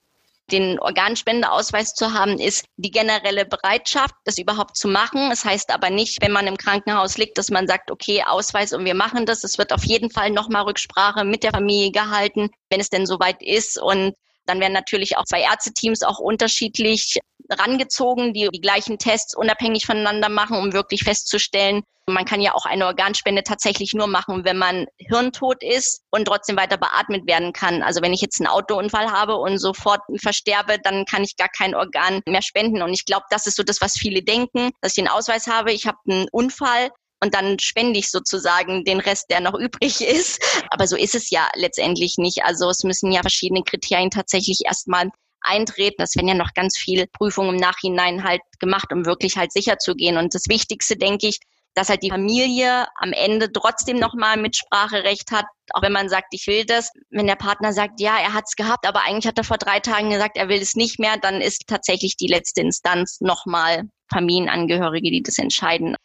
Den 0.51 0.79
Organspendeausweis 0.79 1.95
zu 1.95 2.13
haben, 2.13 2.37
ist 2.37 2.65
die 2.77 2.91
generelle 2.91 3.45
Bereitschaft, 3.45 4.13
das 4.25 4.37
überhaupt 4.37 4.77
zu 4.77 4.87
machen. 4.87 5.31
Es 5.31 5.41
das 5.41 5.51
heißt 5.51 5.71
aber 5.71 5.89
nicht, 5.89 6.21
wenn 6.21 6.31
man 6.31 6.45
im 6.45 6.57
Krankenhaus 6.57 7.17
liegt, 7.17 7.39
dass 7.39 7.49
man 7.49 7.67
sagt, 7.67 7.89
okay, 7.89 8.23
Ausweis 8.23 8.71
und 8.71 8.85
wir 8.85 8.93
machen 8.93 9.25
das. 9.25 9.43
Es 9.43 9.57
wird 9.57 9.73
auf 9.73 9.83
jeden 9.83 10.11
Fall 10.11 10.29
nochmal 10.29 10.65
Rücksprache 10.65 11.23
mit 11.23 11.41
der 11.41 11.49
Familie 11.49 11.91
gehalten, 11.91 12.49
wenn 12.69 12.79
es 12.79 12.89
denn 12.89 13.07
soweit 13.07 13.41
ist. 13.41 13.81
Und 13.81 14.13
dann 14.45 14.59
werden 14.59 14.73
natürlich 14.73 15.17
auch 15.17 15.23
zwei 15.23 15.41
Ärzteteams 15.41 16.03
auch 16.03 16.19
unterschiedlich 16.19 17.17
rangezogen, 17.49 18.33
die 18.33 18.49
die 18.53 18.61
gleichen 18.61 18.97
Tests 18.97 19.35
unabhängig 19.35 19.85
voneinander 19.85 20.29
machen, 20.29 20.57
um 20.57 20.73
wirklich 20.73 21.03
festzustellen, 21.03 21.83
man 22.07 22.25
kann 22.25 22.41
ja 22.41 22.53
auch 22.53 22.65
eine 22.65 22.85
Organspende 22.85 23.43
tatsächlich 23.43 23.93
nur 23.93 24.07
machen, 24.07 24.45
wenn 24.45 24.57
man 24.57 24.85
hirntot 24.97 25.63
ist 25.63 26.01
und 26.11 26.25
trotzdem 26.25 26.55
weiter 26.55 26.77
beatmet 26.77 27.25
werden 27.27 27.51
kann. 27.51 27.81
Also 27.81 28.01
wenn 28.01 28.13
ich 28.13 28.21
jetzt 28.21 28.39
einen 28.39 28.47
Autounfall 28.47 29.11
habe 29.11 29.37
und 29.37 29.57
sofort 29.57 30.01
versterbe, 30.17 30.77
dann 30.83 31.05
kann 31.05 31.23
ich 31.23 31.35
gar 31.35 31.49
kein 31.49 31.73
Organ 31.73 32.21
mehr 32.27 32.43
spenden. 32.43 32.83
Und 32.83 32.93
ich 32.93 33.05
glaube, 33.05 33.25
das 33.29 33.47
ist 33.47 33.57
so 33.57 33.63
das, 33.63 33.81
was 33.81 33.93
viele 33.97 34.21
denken, 34.21 34.69
dass 34.81 34.93
ich 34.93 34.99
einen 34.99 35.07
Ausweis 35.07 35.47
habe, 35.47 35.71
ich 35.71 35.87
habe 35.87 35.97
einen 36.07 36.27
Unfall 36.31 36.91
und 37.21 37.33
dann 37.33 37.57
spende 37.59 37.97
ich 37.97 38.11
sozusagen 38.11 38.83
den 38.83 38.99
Rest, 38.99 39.31
der 39.31 39.39
noch 39.39 39.55
übrig 39.55 40.01
ist. 40.01 40.39
Aber 40.69 40.85
so 40.85 40.95
ist 40.95 41.15
es 41.15 41.31
ja 41.31 41.49
letztendlich 41.55 42.17
nicht. 42.17 42.43
Also 42.43 42.69
es 42.69 42.83
müssen 42.83 43.11
ja 43.11 43.21
verschiedene 43.21 43.63
Kriterien 43.63 44.11
tatsächlich 44.11 44.61
erstmal 44.65 45.09
eintreten. 45.45 45.95
Das 45.99 46.15
werden 46.15 46.27
ja 46.27 46.33
noch 46.33 46.53
ganz 46.53 46.77
viele 46.77 47.07
Prüfungen 47.07 47.55
im 47.55 47.61
Nachhinein 47.61 48.23
halt 48.23 48.41
gemacht, 48.59 48.91
um 48.91 49.05
wirklich 49.05 49.37
halt 49.37 49.51
sicher 49.51 49.77
zu 49.77 49.95
gehen. 49.95 50.17
Und 50.17 50.33
das 50.35 50.43
Wichtigste, 50.47 50.95
denke 50.95 51.27
ich, 51.27 51.39
dass 51.75 51.89
halt 51.89 52.03
die 52.03 52.09
Familie 52.09 52.87
am 52.95 53.11
Ende 53.11 53.51
trotzdem 53.51 53.99
nochmal 53.99 54.37
Mitspracherecht 54.37 55.31
hat, 55.31 55.45
auch 55.73 55.81
wenn 55.81 55.91
man 55.91 56.09
sagt, 56.09 56.27
ich 56.31 56.47
will 56.47 56.65
das. 56.65 56.89
Wenn 57.09 57.27
der 57.27 57.35
Partner 57.35 57.73
sagt, 57.73 57.99
ja, 57.99 58.17
er 58.17 58.33
hat 58.33 58.45
es 58.47 58.55
gehabt, 58.55 58.87
aber 58.87 59.03
eigentlich 59.03 59.27
hat 59.27 59.37
er 59.37 59.43
vor 59.43 59.57
drei 59.57 59.79
Tagen 59.81 60.09
gesagt, 60.09 60.37
er 60.37 60.47
will 60.47 60.61
es 60.61 60.75
nicht 60.75 60.99
mehr, 60.99 61.17
dann 61.17 61.41
ist 61.41 61.67
tatsächlich 61.67 62.15
die 62.15 62.27
letzte 62.27 62.61
Instanz 62.61 63.19
nochmal 63.19 63.83
Familienangehörige, 64.09 65.11
die 65.11 65.21
das 65.21 65.37
entscheiden. 65.37 65.95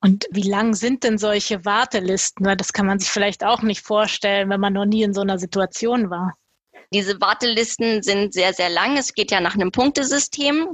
Und 0.00 0.26
wie 0.30 0.48
lang 0.48 0.74
sind 0.74 1.04
denn 1.04 1.18
solche 1.18 1.66
Wartelisten? 1.66 2.56
Das 2.56 2.72
kann 2.72 2.86
man 2.86 2.98
sich 2.98 3.10
vielleicht 3.10 3.44
auch 3.44 3.60
nicht 3.60 3.82
vorstellen, 3.82 4.48
wenn 4.48 4.60
man 4.60 4.72
noch 4.72 4.86
nie 4.86 5.02
in 5.02 5.12
so 5.12 5.20
einer 5.20 5.38
Situation 5.38 6.08
war. 6.08 6.34
Diese 6.92 7.20
Wartelisten 7.20 8.02
sind 8.02 8.34
sehr, 8.34 8.52
sehr 8.52 8.68
lang. 8.68 8.96
Es 8.96 9.14
geht 9.14 9.30
ja 9.30 9.40
nach 9.40 9.54
einem 9.54 9.70
Punktesystem. 9.70 10.68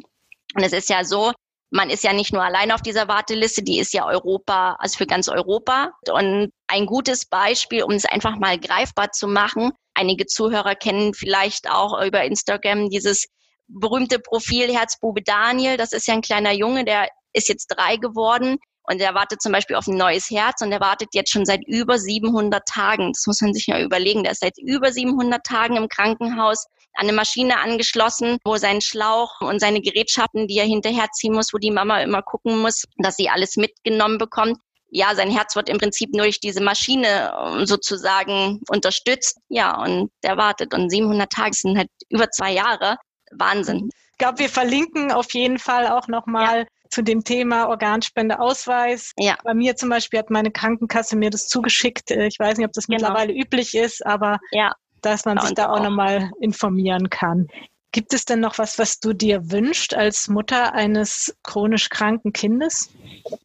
Und 0.54 0.62
es 0.62 0.72
ist 0.72 0.88
ja 0.88 1.04
so, 1.04 1.32
man 1.70 1.90
ist 1.90 2.04
ja 2.04 2.12
nicht 2.12 2.32
nur 2.32 2.42
allein 2.42 2.72
auf 2.72 2.80
dieser 2.80 3.08
Warteliste, 3.08 3.62
die 3.62 3.78
ist 3.78 3.92
ja 3.92 4.06
Europa, 4.06 4.76
also 4.78 4.98
für 4.98 5.06
ganz 5.06 5.28
Europa. 5.28 5.92
Und 6.10 6.52
ein 6.68 6.86
gutes 6.86 7.26
Beispiel, 7.26 7.82
um 7.82 7.92
es 7.92 8.06
einfach 8.06 8.36
mal 8.38 8.58
greifbar 8.58 9.12
zu 9.12 9.28
machen, 9.28 9.72
einige 9.94 10.26
Zuhörer 10.26 10.74
kennen 10.74 11.14
vielleicht 11.14 11.68
auch 11.70 12.00
über 12.02 12.24
Instagram 12.24 12.88
dieses 12.88 13.26
berühmte 13.68 14.18
Profil 14.18 14.72
Herzbube 14.72 15.22
Daniel. 15.22 15.76
Das 15.76 15.92
ist 15.92 16.06
ja 16.06 16.14
ein 16.14 16.22
kleiner 16.22 16.52
Junge, 16.52 16.84
der 16.84 17.08
ist 17.32 17.48
jetzt 17.48 17.68
drei 17.68 17.96
geworden. 17.96 18.58
Und 18.88 19.00
er 19.00 19.14
wartet 19.14 19.42
zum 19.42 19.52
Beispiel 19.52 19.76
auf 19.76 19.86
ein 19.86 19.96
neues 19.96 20.30
Herz 20.30 20.62
und 20.62 20.70
er 20.70 20.80
wartet 20.80 21.08
jetzt 21.12 21.32
schon 21.32 21.44
seit 21.44 21.66
über 21.66 21.98
700 21.98 22.64
Tagen. 22.66 23.12
Das 23.12 23.26
muss 23.26 23.40
man 23.40 23.52
sich 23.52 23.66
ja 23.66 23.80
überlegen. 23.80 24.22
Der 24.22 24.32
ist 24.32 24.40
seit 24.40 24.58
über 24.58 24.92
700 24.92 25.42
Tagen 25.44 25.76
im 25.76 25.88
Krankenhaus 25.88 26.66
an 26.94 27.08
eine 27.08 27.12
Maschine 27.12 27.58
angeschlossen, 27.58 28.38
wo 28.44 28.56
sein 28.56 28.80
Schlauch 28.80 29.40
und 29.40 29.60
seine 29.60 29.80
Gerätschaften, 29.80 30.46
die 30.46 30.58
er 30.58 30.64
hinterherziehen 30.64 31.34
muss, 31.34 31.52
wo 31.52 31.58
die 31.58 31.70
Mama 31.70 32.00
immer 32.00 32.22
gucken 32.22 32.60
muss, 32.60 32.84
dass 32.98 33.16
sie 33.16 33.28
alles 33.28 33.56
mitgenommen 33.56 34.18
bekommt. 34.18 34.58
Ja, 34.88 35.14
sein 35.14 35.30
Herz 35.30 35.56
wird 35.56 35.68
im 35.68 35.78
Prinzip 35.78 36.14
nur 36.14 36.22
durch 36.22 36.38
diese 36.38 36.62
Maschine 36.62 37.34
ähm, 37.44 37.66
sozusagen 37.66 38.60
unterstützt. 38.68 39.38
Ja, 39.48 39.82
und 39.82 40.10
der 40.22 40.36
wartet. 40.36 40.72
Und 40.72 40.90
700 40.90 41.30
Tage 41.30 41.54
sind 41.54 41.76
halt 41.76 41.90
über 42.08 42.30
zwei 42.30 42.52
Jahre. 42.52 42.96
Wahnsinn. 43.32 43.90
Ich 44.12 44.18
glaube, 44.18 44.38
wir 44.38 44.48
verlinken 44.48 45.10
auf 45.10 45.34
jeden 45.34 45.58
Fall 45.58 45.88
auch 45.88 46.06
nochmal 46.06 46.60
ja 46.60 46.75
zu 46.96 47.02
dem 47.02 47.24
Thema 47.24 47.68
Organspendeausweis. 47.68 49.12
Ja. 49.18 49.36
Bei 49.44 49.52
mir 49.52 49.76
zum 49.76 49.90
Beispiel 49.90 50.18
hat 50.18 50.30
meine 50.30 50.50
Krankenkasse 50.50 51.14
mir 51.14 51.28
das 51.28 51.46
zugeschickt. 51.46 52.10
Äh, 52.10 52.26
ich 52.26 52.38
weiß 52.38 52.56
nicht, 52.56 52.66
ob 52.66 52.72
das 52.72 52.86
genau. 52.86 53.00
mittlerweile 53.00 53.34
üblich 53.34 53.74
ist, 53.74 54.04
aber 54.06 54.38
ja. 54.50 54.72
dass 55.02 55.26
man 55.26 55.38
sich 55.38 55.52
da 55.52 55.66
auch, 55.66 55.76
auch 55.76 55.84
nochmal 55.84 56.30
informieren 56.40 57.10
kann. 57.10 57.48
Gibt 57.96 58.12
es 58.12 58.26
denn 58.26 58.40
noch 58.40 58.58
was, 58.58 58.78
was 58.78 59.00
du 59.00 59.14
dir 59.14 59.50
wünschst 59.50 59.94
als 59.94 60.28
Mutter 60.28 60.74
eines 60.74 61.34
chronisch 61.42 61.88
kranken 61.88 62.34
Kindes? 62.34 62.90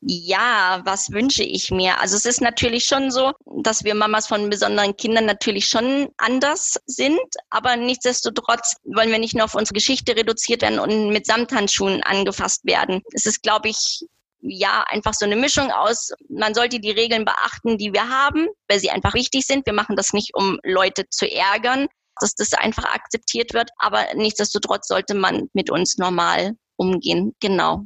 Ja, 0.02 0.82
was 0.84 1.10
wünsche 1.12 1.42
ich 1.42 1.72
mir? 1.72 2.02
Also 2.02 2.18
es 2.18 2.26
ist 2.26 2.42
natürlich 2.42 2.84
schon 2.84 3.12
so, 3.12 3.32
dass 3.64 3.86
wir 3.86 3.96
Mamas 3.96 4.28
von 4.28 4.50
besonderen 4.50 4.98
Kindern 4.98 5.26
natürlich 5.26 5.68
schon 5.68 6.10
anders 6.18 6.78
sind, 6.86 7.22
aber 7.50 7.78
nichtsdestotrotz 7.78 8.76
wollen 8.84 9.10
wir 9.10 9.20
nicht 9.20 9.36
nur 9.36 9.46
auf 9.46 9.56
unsere 9.56 9.76
Geschichte 9.76 10.18
reduziert 10.18 10.64
werden 10.64 10.80
und 10.80 11.14
mit 11.14 11.26
Samthandschuhen 11.26 12.04
angefasst 12.04 12.66
werden. 12.66 13.04
Es 13.14 13.26
ist, 13.26 13.44
glaube 13.44 13.70
ich, 13.70 14.06
ja, 14.42 14.84
einfach 14.90 15.14
so 15.14 15.24
eine 15.24 15.38
Mischung 15.38 15.72
aus, 15.72 16.12
man 16.28 16.54
sollte 16.54 16.82
die 16.82 16.92
Regeln 16.92 17.24
beachten, 17.24 17.78
die 17.78 17.94
wir 17.94 18.10
haben, 18.10 18.48
weil 18.68 18.82
sie 18.82 18.90
einfach 18.90 19.14
wichtig 19.14 19.46
sind. 19.46 19.66
Wir 19.66 19.74
machen 19.74 19.96
das 19.96 20.12
nicht, 20.12 20.36
um 20.36 20.60
Leute 20.64 21.08
zu 21.10 21.26
ärgern, 21.32 21.88
dass 22.20 22.34
das 22.36 22.54
einfach 22.54 22.86
akzeptiert 22.86 23.54
wird. 23.54 23.70
Aber 23.78 24.06
nichtsdestotrotz 24.16 24.88
sollte 24.88 25.14
man 25.14 25.50
mit 25.54 25.70
uns 25.70 25.98
normal 25.98 26.54
umgehen. 26.76 27.36
Genau. 27.40 27.86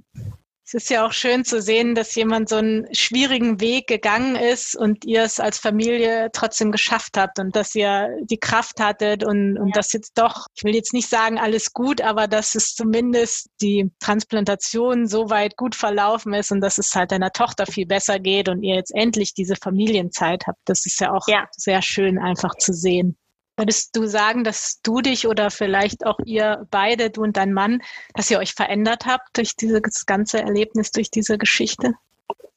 Es 0.68 0.74
ist 0.74 0.90
ja 0.90 1.06
auch 1.06 1.12
schön 1.12 1.46
zu 1.46 1.62
sehen, 1.62 1.94
dass 1.94 2.16
jemand 2.16 2.50
so 2.50 2.56
einen 2.56 2.88
schwierigen 2.92 3.62
Weg 3.62 3.86
gegangen 3.86 4.36
ist 4.36 4.76
und 4.76 5.06
ihr 5.06 5.22
es 5.22 5.40
als 5.40 5.60
Familie 5.60 6.32
trotzdem 6.34 6.72
geschafft 6.72 7.18
habt 7.18 7.38
und 7.38 7.56
dass 7.56 7.76
ihr 7.76 8.10
die 8.24 8.40
Kraft 8.40 8.80
hattet 8.80 9.24
und, 9.24 9.60
und 9.60 9.68
ja. 9.68 9.74
dass 9.76 9.94
jetzt 9.94 10.18
doch, 10.18 10.48
ich 10.56 10.64
will 10.64 10.74
jetzt 10.74 10.92
nicht 10.92 11.08
sagen 11.08 11.38
alles 11.38 11.72
gut, 11.72 12.02
aber 12.02 12.28
dass 12.28 12.56
es 12.56 12.74
zumindest 12.74 13.50
die 13.62 13.92
Transplantation 14.00 15.08
so 15.08 15.30
weit 15.30 15.56
gut 15.56 15.76
verlaufen 15.76 16.34
ist 16.34 16.52
und 16.52 16.62
dass 16.62 16.80
es 16.80 16.96
halt 16.96 17.12
deiner 17.12 17.32
Tochter 17.32 17.68
viel 17.68 17.86
besser 17.86 18.18
geht 18.18 18.50
und 18.50 18.64
ihr 18.64 18.74
jetzt 18.74 18.94
endlich 18.96 19.36
diese 19.36 19.58
Familienzeit 19.58 20.48
habt. 20.48 20.62
Das 20.66 20.88
ist 20.88 21.00
ja 21.00 21.14
auch 21.14 21.28
ja. 21.28 21.48
sehr 21.56 21.84
schön 21.84 22.18
einfach 22.18 22.56
zu 22.56 22.74
sehen. 22.74 23.20
Würdest 23.58 23.96
du 23.96 24.06
sagen, 24.06 24.44
dass 24.44 24.82
du 24.82 25.00
dich 25.02 25.28
oder 25.28 25.50
vielleicht 25.50 26.06
auch 26.06 26.20
ihr 26.26 26.68
beide, 26.72 27.10
du 27.10 27.24
und 27.24 27.38
dein 27.38 27.54
Mann, 27.54 27.82
dass 28.14 28.30
ihr 28.30 28.40
euch 28.40 28.54
verändert 28.54 29.06
habt 29.06 29.38
durch 29.38 29.56
dieses 29.56 30.06
ganze 30.06 30.42
Erlebnis, 30.42 30.92
durch 30.92 31.10
diese 31.10 31.38
Geschichte? 31.38 31.94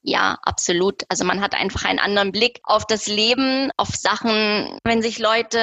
Ja, 0.02 0.38
absolut. 0.42 1.02
Also 1.10 1.24
man 1.26 1.42
hat 1.42 1.54
einfach 1.54 1.84
einen 1.84 1.98
anderen 1.98 2.32
Blick 2.32 2.60
auf 2.62 2.86
das 2.86 3.08
Leben, 3.08 3.70
auf 3.76 3.88
Sachen, 3.90 4.78
wenn 4.84 5.02
sich 5.02 5.18
Leute 5.18 5.60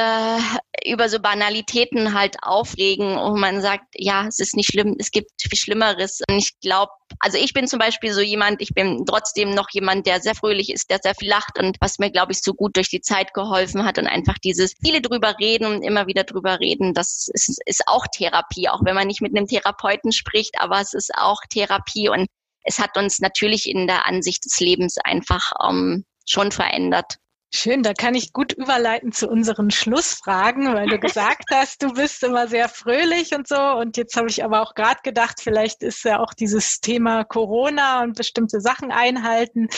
über 0.86 1.10
so 1.10 1.20
Banalitäten 1.20 2.14
halt 2.14 2.36
aufregen 2.44 3.18
und 3.18 3.40
man 3.40 3.62
sagt, 3.62 3.86
ja, 3.96 4.28
es 4.28 4.40
ist 4.40 4.56
nicht 4.56 4.70
schlimm, 4.72 4.98
es 5.00 5.10
gibt 5.10 5.32
viel 5.42 5.58
Schlimmeres. 5.58 6.22
Und 6.30 6.38
ich 6.38 6.52
glaube, 6.60 6.92
also 7.20 7.40
ich 7.40 7.54
bin 7.54 7.68
zum 7.68 7.80
Beispiel 7.80 8.14
so 8.14 8.22
jemand, 8.22 8.62
ich 8.62 8.76
bin 8.76 9.04
trotzdem 9.08 9.56
noch 9.56 9.70
jemand, 9.72 10.06
der 10.06 10.22
sehr 10.22 10.36
fröhlich 10.36 10.72
ist, 10.72 10.92
der 10.92 11.00
sehr 11.02 11.16
viel 11.16 11.30
lacht 11.30 11.58
und 11.58 11.78
was 11.80 11.98
mir, 11.98 12.12
glaube 12.12 12.34
ich, 12.34 12.42
so 12.44 12.54
gut 12.54 12.76
durch 12.76 12.90
die 12.90 13.02
Zeit 13.02 13.34
geholfen 13.34 13.84
hat 13.84 13.98
und 13.98 14.06
einfach 14.06 14.38
dieses 14.44 14.76
viele 14.84 15.02
drüber 15.02 15.36
reden 15.40 15.66
und 15.66 15.82
immer 15.82 16.06
wieder 16.06 16.24
drüber 16.24 16.60
reden, 16.60 16.94
das 16.94 17.30
ist, 17.34 17.60
ist 17.66 17.84
auch 17.88 18.06
Therapie, 18.14 18.70
auch 18.70 18.84
wenn 18.84 18.96
man 18.96 19.08
nicht 19.08 19.22
mit 19.22 19.36
einem 19.36 19.48
Therapeuten 19.48 20.12
spricht, 20.12 20.60
aber 20.60 20.82
es 20.82 20.94
ist 20.94 21.12
auch 21.16 21.40
Therapie 21.50 22.10
und 22.10 22.28
es 22.66 22.80
hat 22.80 22.98
uns 22.98 23.20
natürlich 23.20 23.70
in 23.70 23.88
der 23.88 24.06
Ansicht 24.06 24.44
des 24.46 24.60
Lebens 24.60 24.98
einfach 25.04 25.52
ähm, 25.68 26.04
schon 26.26 26.52
verändert. 26.52 27.18
Schön, 27.54 27.84
da 27.84 27.94
kann 27.94 28.16
ich 28.16 28.34
gut 28.34 28.52
überleiten 28.52 29.14
zu 29.14 29.30
unseren 29.30 29.72
Schlussfragen, 29.72 30.74
weil 30.74 30.90
du 30.90 31.00
gesagt 31.00 31.46
hast, 31.54 31.82
du 31.82 31.94
bist 31.94 32.22
immer 32.24 32.50
sehr 32.50 32.68
fröhlich 32.68 33.34
und 33.34 33.48
so. 33.48 33.56
Und 33.56 33.96
jetzt 33.96 34.18
habe 34.18 34.28
ich 34.28 34.44
aber 34.44 34.62
auch 34.62 34.74
gerade 34.74 35.00
gedacht, 35.04 35.40
vielleicht 35.42 35.82
ist 35.82 36.04
ja 36.04 36.20
auch 36.20 36.34
dieses 36.34 36.82
Thema 36.82 37.24
Corona 37.24 38.04
und 38.04 38.18
bestimmte 38.18 38.60
Sachen 38.60 38.92
einhalten. 38.92 39.70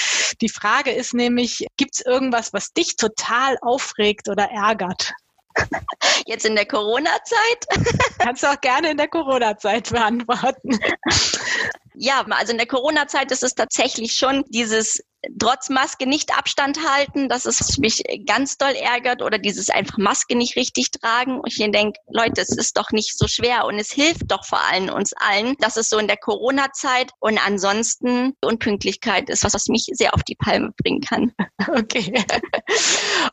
Die 0.42 0.50
Frage 0.50 0.92
ist 0.92 1.14
nämlich, 1.14 1.68
gibt 1.78 1.96
es 1.96 2.06
irgendwas, 2.06 2.52
was 2.52 2.74
dich 2.74 2.96
total 2.96 3.58
aufregt 3.62 4.28
oder 4.30 4.50
ärgert? 4.50 5.14
Jetzt 6.26 6.46
in 6.46 6.56
der 6.56 6.66
Corona-Zeit? 6.66 7.86
Kannst 8.18 8.44
du 8.44 8.48
auch 8.48 8.62
gerne 8.62 8.92
in 8.92 8.98
der 8.98 9.08
Corona-Zeit 9.08 9.92
beantworten. 9.92 10.80
Ja, 12.00 12.24
also 12.30 12.52
in 12.52 12.60
der 12.60 12.68
Corona-Zeit 12.68 13.32
ist 13.32 13.44
es 13.44 13.56
tatsächlich 13.56 14.14
schon 14.14 14.44
dieses 14.50 15.02
trotz 15.40 15.70
Maske 15.70 16.08
nicht 16.08 16.38
Abstand 16.38 16.80
halten, 16.88 17.28
dass 17.28 17.46
es 17.46 17.80
mich 17.80 18.04
ganz 18.26 18.58
doll 18.58 18.74
ärgert 18.74 19.24
oder 19.24 19.40
dieses 19.40 19.70
einfach 19.70 19.98
Maske 19.98 20.38
nicht 20.38 20.56
richtig 20.56 20.92
tragen. 20.92 21.40
Und 21.40 21.48
ich 21.48 21.58
denke, 21.58 22.00
Leute, 22.08 22.42
es 22.42 22.56
ist 22.56 22.78
doch 22.78 22.92
nicht 22.92 23.18
so 23.18 23.28
schwer 23.28 23.66
und 23.66 23.80
es 23.80 23.92
hilft 23.92 24.32
doch 24.32 24.46
vor 24.46 24.62
allem 24.72 24.90
uns 24.90 25.14
allen. 25.14 25.56
Das 25.60 25.76
ist 25.76 25.90
so 25.90 25.98
in 25.98 26.08
der 26.08 26.18
Corona-Zeit 26.18 27.12
und 27.20 27.40
ansonsten 27.44 28.34
Unpünktlichkeit 28.42 29.30
ist 29.30 29.44
was, 29.44 29.56
was 29.56 29.68
mich 29.68 29.90
sehr 29.94 30.14
auf 30.14 30.24
die 30.24 30.36
Palme 30.36 30.72
bringen 30.82 31.02
kann. 31.02 31.34
Okay. 31.70 32.24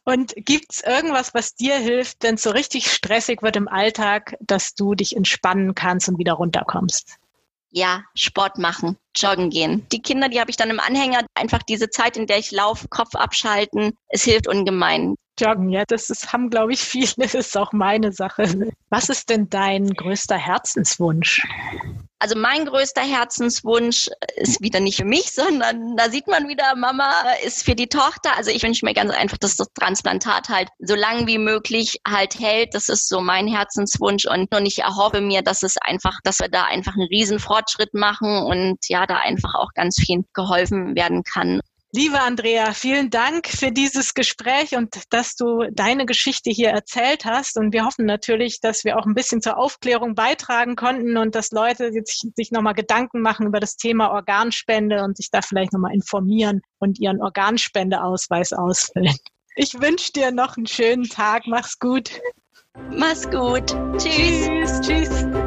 Und 0.05 0.33
gibt's 0.37 0.83
irgendwas, 0.83 1.35
was 1.35 1.55
dir 1.55 1.77
hilft, 1.77 2.22
wenn 2.22 2.35
es 2.35 2.42
so 2.42 2.50
richtig 2.50 2.90
stressig 2.90 3.42
wird 3.42 3.57
im 3.57 3.68
Alltag, 3.68 4.37
dass 4.40 4.74
du 4.74 4.94
dich 4.94 5.14
entspannen 5.14 5.74
kannst 5.74 6.09
und 6.09 6.18
wieder 6.18 6.33
runterkommst? 6.33 7.18
Ja, 7.74 8.04
Sport 8.14 8.58
machen, 8.58 8.96
joggen 9.16 9.50
gehen. 9.50 9.87
Die 9.90 10.00
Kinder, 10.00 10.28
die 10.28 10.40
habe 10.40 10.50
ich 10.50 10.56
dann 10.56 10.70
im 10.70 10.78
Anhänger, 10.78 11.26
einfach 11.34 11.62
diese 11.62 11.90
Zeit, 11.90 12.16
in 12.16 12.26
der 12.26 12.38
ich 12.38 12.52
laufe, 12.52 12.87
Kopf 12.88 13.16
abschalten, 13.16 13.98
es 14.08 14.22
hilft 14.22 14.46
ungemein. 14.46 15.16
Joggen, 15.40 15.68
ja, 15.68 15.82
das 15.87 16.08
ist, 16.08 16.32
haben, 16.32 16.50
glaube 16.50 16.72
ich, 16.72 16.80
viele, 16.80 17.12
das 17.16 17.34
ist 17.34 17.56
auch 17.56 17.72
meine 17.72 18.12
Sache. 18.12 18.70
Was 18.90 19.08
ist 19.08 19.28
denn 19.28 19.50
dein 19.50 19.88
größter 19.88 20.38
Herzenswunsch? 20.38 21.42
Also 22.18 22.38
mein 22.38 22.64
größter 22.64 23.03
Herzenswunsch 23.03 24.09
ist 24.37 24.61
wieder 24.62 24.81
nicht 24.81 24.96
für 24.96 25.05
mich, 25.05 25.31
sondern 25.33 25.96
da 25.96 26.09
sieht 26.11 26.27
man 26.27 26.48
wieder, 26.48 26.74
Mama 26.77 27.11
ist 27.44 27.64
für 27.64 27.74
die 27.74 27.88
Tochter. 27.88 28.37
Also 28.37 28.50
ich 28.50 28.62
wünsche 28.62 28.85
mir 28.85 28.94
ganz 28.94 29.12
einfach, 29.12 29.38
dass 29.38 29.57
das 29.57 29.68
Transplantat 29.74 30.48
halt 30.48 30.68
so 30.79 30.94
lange 30.94 31.27
wie 31.27 31.38
möglich 31.38 31.98
halt 32.07 32.38
hält. 32.38 32.74
Das 32.74 32.88
ist 32.88 33.09
so 33.09 33.20
mein 33.20 33.46
Herzenswunsch 33.46 34.24
und, 34.24 34.55
und 34.55 34.66
ich 34.66 34.79
erhoffe 34.79 35.20
mir, 35.20 35.42
dass 35.42 35.62
es 35.62 35.77
einfach, 35.79 36.18
dass 36.24 36.40
wir 36.40 36.48
da 36.48 36.64
einfach 36.64 36.94
einen 36.94 37.09
riesen 37.09 37.38
Fortschritt 37.38 37.94
machen 37.94 38.42
und 38.44 38.79
ja, 38.88 39.07
da 39.07 39.16
einfach 39.16 39.55
auch 39.55 39.72
ganz 39.74 39.96
viel 39.96 40.24
geholfen 40.33 40.94
werden 40.94 41.22
kann. 41.24 41.61
Liebe 41.96 42.20
Andrea, 42.20 42.72
vielen 42.72 43.09
Dank 43.09 43.46
für 43.46 43.70
dieses 43.70 44.14
Gespräch 44.14 44.74
und 44.74 44.96
dass 45.11 45.37
du 45.37 45.70
deine 45.70 46.07
Geschichte 46.07 46.50
hier 46.50 46.70
erzählt 46.70 47.24
hast. 47.24 47.57
Und 47.57 47.72
wir 47.72 47.85
hoffen 47.85 48.04
natürlich, 48.04 48.61
dass 48.61 48.83
wir 48.83 48.98
auch 48.98 49.07
ein 49.07 49.14
bisschen 49.14 49.40
zur 49.40 49.59
Aufklärung 49.59 50.16
beitragen 50.16 50.74
konnten 50.74 51.16
und 51.16 51.37
dass 51.37 51.52
Leute 51.52 51.92
sich, 51.92 52.26
sich 52.35 52.50
nochmal 52.50 52.74
Gedanken 52.74 53.20
machen 53.20 53.46
über 53.46 53.61
das 53.61 53.76
Thema 53.76 54.11
Organspende 54.11 55.04
und 55.04 55.16
sich 55.16 55.30
da 55.30 55.40
vielleicht 55.40 55.72
nochmal 55.72 55.94
informieren 55.94 56.62
und 56.80 56.98
ihren 56.98 57.22
Organspendeausweis 57.22 58.52
ausfüllen. 58.52 59.14
Ich 59.54 59.80
wünsche 59.80 60.11
dir 60.11 60.33
noch 60.33 60.57
einen 60.57 60.66
schönen 60.66 61.09
Tag. 61.09 61.44
Mach's 61.46 61.78
gut. 61.78 62.11
Mach's 62.90 63.30
gut. 63.30 63.70
Tschüss. 63.98 64.80
Tschüss. 64.80 64.80
tschüss. 64.80 65.43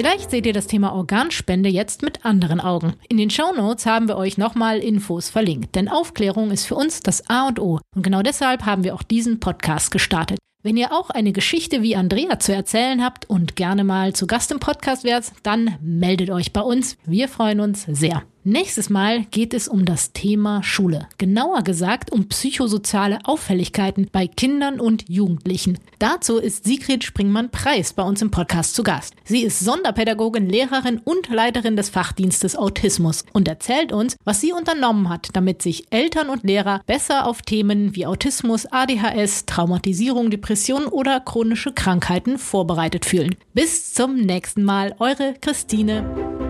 Vielleicht 0.00 0.30
seht 0.30 0.46
ihr 0.46 0.54
das 0.54 0.66
Thema 0.66 0.94
Organspende 0.94 1.68
jetzt 1.68 2.00
mit 2.00 2.24
anderen 2.24 2.58
Augen. 2.58 2.94
In 3.10 3.18
den 3.18 3.28
Show 3.28 3.52
Notes 3.54 3.84
haben 3.84 4.08
wir 4.08 4.16
euch 4.16 4.38
nochmal 4.38 4.78
Infos 4.78 5.28
verlinkt, 5.28 5.74
denn 5.74 5.90
Aufklärung 5.90 6.50
ist 6.52 6.64
für 6.64 6.74
uns 6.74 7.02
das 7.02 7.28
A 7.28 7.48
und 7.48 7.60
O. 7.60 7.80
Und 7.94 8.02
genau 8.02 8.22
deshalb 8.22 8.64
haben 8.64 8.82
wir 8.82 8.94
auch 8.94 9.02
diesen 9.02 9.40
Podcast 9.40 9.90
gestartet. 9.90 10.38
Wenn 10.62 10.78
ihr 10.78 10.92
auch 10.92 11.10
eine 11.10 11.32
Geschichte 11.32 11.82
wie 11.82 11.96
Andrea 11.96 12.38
zu 12.38 12.54
erzählen 12.54 13.04
habt 13.04 13.28
und 13.28 13.56
gerne 13.56 13.84
mal 13.84 14.14
zu 14.14 14.26
Gast 14.26 14.50
im 14.52 14.58
Podcast 14.58 15.04
wärt, 15.04 15.32
dann 15.42 15.76
meldet 15.82 16.30
euch 16.30 16.54
bei 16.54 16.62
uns. 16.62 16.96
Wir 17.04 17.28
freuen 17.28 17.60
uns 17.60 17.82
sehr. 17.82 18.22
Nächstes 18.42 18.88
Mal 18.88 19.24
geht 19.24 19.52
es 19.52 19.68
um 19.68 19.84
das 19.84 20.12
Thema 20.12 20.62
Schule. 20.62 21.06
Genauer 21.18 21.60
gesagt 21.62 22.10
um 22.10 22.26
psychosoziale 22.26 23.18
Auffälligkeiten 23.24 24.08
bei 24.10 24.26
Kindern 24.26 24.80
und 24.80 25.06
Jugendlichen. 25.10 25.78
Dazu 25.98 26.38
ist 26.38 26.64
Sigrid 26.64 27.04
Springmann-Preis 27.04 27.92
bei 27.92 28.02
uns 28.02 28.22
im 28.22 28.30
Podcast 28.30 28.74
zu 28.74 28.82
Gast. 28.82 29.12
Sie 29.24 29.42
ist 29.42 29.60
Sonderpädagogin, 29.60 30.48
Lehrerin 30.48 31.02
und 31.04 31.28
Leiterin 31.28 31.76
des 31.76 31.90
Fachdienstes 31.90 32.56
Autismus 32.56 33.26
und 33.34 33.46
erzählt 33.46 33.92
uns, 33.92 34.16
was 34.24 34.40
sie 34.40 34.52
unternommen 34.52 35.10
hat, 35.10 35.28
damit 35.34 35.60
sich 35.60 35.92
Eltern 35.92 36.30
und 36.30 36.42
Lehrer 36.42 36.80
besser 36.86 37.26
auf 37.26 37.42
Themen 37.42 37.94
wie 37.94 38.06
Autismus, 38.06 38.64
ADHS, 38.64 39.44
Traumatisierung, 39.44 40.30
Depression 40.30 40.86
oder 40.86 41.20
chronische 41.20 41.74
Krankheiten 41.74 42.38
vorbereitet 42.38 43.04
fühlen. 43.04 43.36
Bis 43.52 43.92
zum 43.92 44.16
nächsten 44.16 44.64
Mal, 44.64 44.94
eure 44.98 45.34
Christine. 45.42 46.49